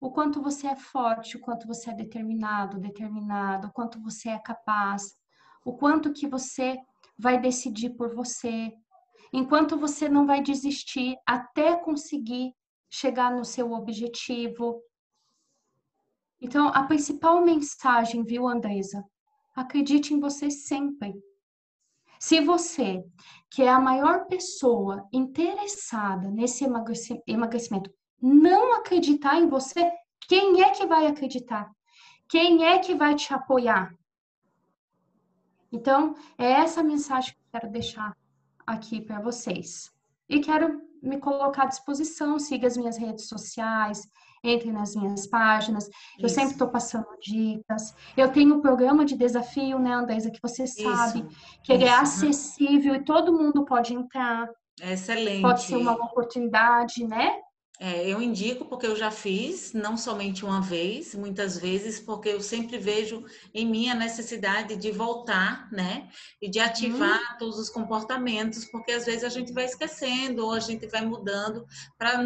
[0.00, 4.38] o quanto você é forte, o quanto você é determinado, determinado, o quanto você é
[4.38, 5.14] capaz,
[5.64, 6.78] o quanto que você
[7.18, 8.72] vai decidir por você,
[9.32, 12.54] enquanto você não vai desistir até conseguir
[12.88, 14.82] chegar no seu objetivo,
[16.40, 19.04] então, a principal mensagem, viu, Andresa?
[19.54, 21.12] Acredite em você sempre.
[22.20, 23.02] Se você,
[23.50, 26.64] que é a maior pessoa interessada nesse
[27.26, 27.90] emagrecimento,
[28.20, 29.90] não acreditar em você,
[30.28, 31.70] quem é que vai acreditar?
[32.28, 33.94] Quem é que vai te apoiar?
[35.72, 38.14] Então, é essa mensagem que eu quero deixar
[38.66, 39.90] aqui para vocês.
[40.28, 44.06] E quero me colocar à disposição, siga as minhas redes sociais,
[44.42, 45.84] entre nas minhas páginas.
[45.84, 45.94] Isso.
[46.20, 47.94] Eu sempre estou passando dicas.
[48.16, 51.60] Eu tenho um programa de desafio, né, Andresa, que você sabe Isso.
[51.62, 51.96] que ele é Isso.
[51.96, 54.48] é acessível e todo mundo pode entrar.
[54.80, 55.42] Excelente.
[55.42, 57.38] Pode ser uma oportunidade, né?
[57.82, 62.42] É, eu indico porque eu já fiz, não somente uma vez, muitas vezes, porque eu
[62.42, 63.24] sempre vejo
[63.54, 66.10] em mim a necessidade de voltar, né?
[66.42, 67.38] E de ativar hum.
[67.38, 71.66] todos os comportamentos, porque às vezes a gente vai esquecendo ou a gente vai mudando
[71.96, 72.22] para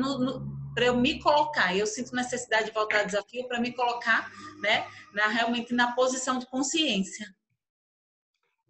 [0.84, 1.72] eu me colocar.
[1.76, 4.28] Eu sinto necessidade de voltar ao desafio para me colocar,
[4.60, 4.84] né?
[5.14, 7.32] Na, realmente na posição de consciência.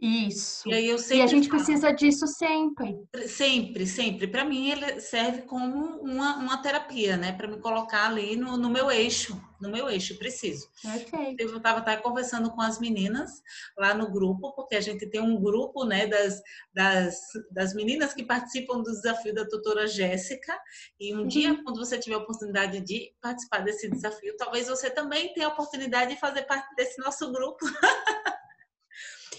[0.05, 0.69] Isso.
[0.69, 2.95] E, e a gente falo, precisa disso sempre.
[3.27, 4.29] Sempre, sempre.
[4.29, 7.33] Para mim, ele serve como uma, uma terapia, né?
[7.33, 9.41] Para me colocar ali no, no meu eixo.
[9.59, 10.69] No meu eixo, preciso.
[10.85, 11.37] Okay.
[11.39, 13.31] Eu estava até conversando com as meninas
[13.79, 16.43] lá no grupo, porque a gente tem um grupo, né, das,
[16.75, 17.19] das,
[17.51, 20.55] das meninas que participam do desafio da tutora Jéssica.
[21.01, 21.27] E um uhum.
[21.27, 25.53] dia, quando você tiver a oportunidade de participar desse desafio, talvez você também tenha a
[25.53, 27.65] oportunidade de fazer parte desse nosso grupo.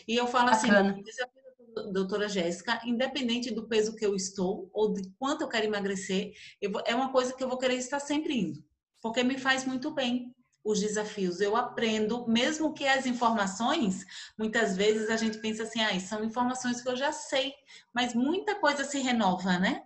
[0.07, 1.45] E eu falo assim, o desafio
[1.91, 6.71] doutora Jéssica, independente do peso que eu estou ou de quanto eu quero emagrecer, eu
[6.71, 8.63] vou, é uma coisa que eu vou querer estar sempre indo,
[9.01, 10.33] porque me faz muito bem
[10.63, 11.41] os desafios.
[11.41, 14.05] Eu aprendo, mesmo que as informações,
[14.37, 17.53] muitas vezes a gente pensa assim, ah, são informações que eu já sei,
[17.93, 19.83] mas muita coisa se renova, né?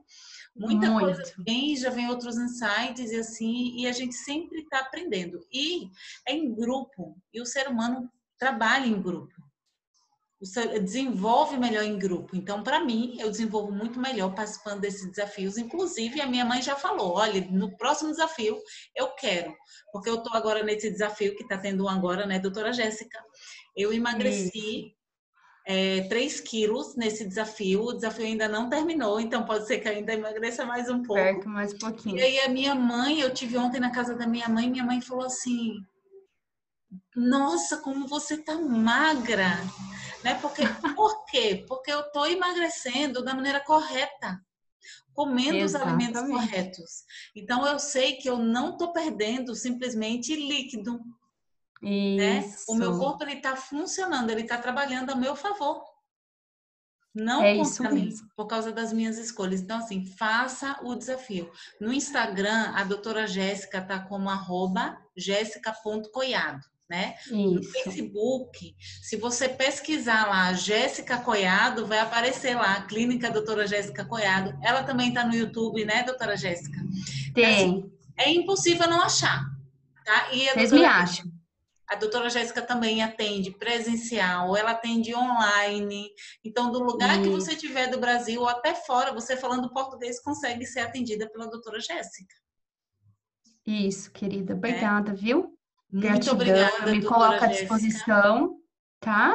[0.56, 1.06] Muita Muito.
[1.06, 5.40] coisa vem, já vem outros insights e assim, e a gente sempre está aprendendo.
[5.54, 5.90] E
[6.28, 9.39] é em grupo, e o ser humano trabalha em grupo
[10.82, 12.36] desenvolve melhor em grupo.
[12.36, 15.58] Então, para mim, eu desenvolvo muito melhor participando desses desafios.
[15.58, 18.58] Inclusive, a minha mãe já falou: olha, no próximo desafio
[18.96, 19.54] eu quero,
[19.92, 23.20] porque eu estou agora nesse desafio que está tendo um agora, né, doutora Jéssica?
[23.76, 24.96] Eu emagreci
[25.68, 27.84] é, 3 quilos nesse desafio.
[27.84, 31.22] O desafio ainda não terminou, então pode ser que ainda emagreça mais um pouco.
[31.22, 32.18] Perto mais um pouquinho.
[32.18, 35.02] E aí, a minha mãe, eu tive ontem na casa da minha mãe, minha mãe
[35.02, 35.74] falou assim:
[37.14, 39.60] Nossa, como você tá magra!
[40.24, 40.36] Né?
[40.42, 40.64] Porque,
[40.96, 41.66] por quê?
[41.68, 44.44] Porque eu estou emagrecendo da maneira correta,
[45.14, 46.12] comendo Exatamente.
[46.12, 47.04] os alimentos corretos.
[47.36, 51.00] Então, eu sei que eu não estou perdendo simplesmente líquido.
[51.82, 52.54] Né?
[52.68, 55.84] O meu corpo está funcionando, ele está trabalhando a meu favor.
[57.16, 59.62] Não é contra mim, por causa das minhas escolhas.
[59.62, 61.52] Então, assim, faça o desafio.
[61.80, 67.16] No Instagram, a doutora Jéssica está como arroba jéssica.coiado né?
[67.28, 67.54] Isso.
[67.54, 74.04] No Facebook, se você pesquisar lá Jéssica Coiado, vai aparecer lá a Clínica Doutora Jéssica
[74.04, 74.58] Coiado.
[74.64, 76.80] Ela também está no YouTube, né, doutora Jéssica?
[77.34, 77.46] Tem.
[77.46, 79.46] Assim, é impossível não achar,
[80.04, 80.34] tá?
[80.34, 81.32] E a Vocês doutora, me acham.
[81.88, 86.10] A doutora Jéssica também atende presencial, ela atende online.
[86.44, 87.24] Então, do lugar Isso.
[87.24, 91.48] que você estiver do Brasil ou até fora, você falando português consegue ser atendida pela
[91.48, 92.36] doutora Jéssica.
[93.66, 94.54] Isso, querida.
[94.56, 95.16] Obrigada, é.
[95.16, 95.59] viu?
[95.92, 96.92] Muito Gratidão, obrigada.
[96.92, 98.56] Me coloco à disposição,
[99.00, 99.34] tá?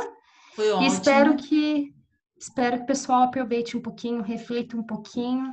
[0.54, 0.84] Foi ótimo.
[0.84, 1.92] E espero que
[2.38, 5.52] espero que o pessoal aproveite um pouquinho, reflita um pouquinho.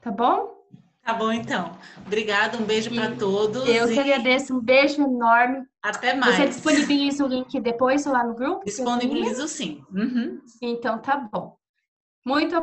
[0.00, 0.56] Tá bom?
[1.02, 1.72] Tá bom, então.
[2.06, 3.66] Obrigada, um beijo para todos.
[3.66, 3.94] Eu e...
[3.94, 5.66] que agradeço, um beijo enorme.
[5.82, 6.36] Até mais.
[6.36, 8.64] Você disponibiliza o link depois lá no grupo?
[8.64, 9.82] Disponibilizo sim.
[9.90, 10.40] Uhum.
[10.60, 11.56] Então tá bom.
[12.24, 12.54] Muito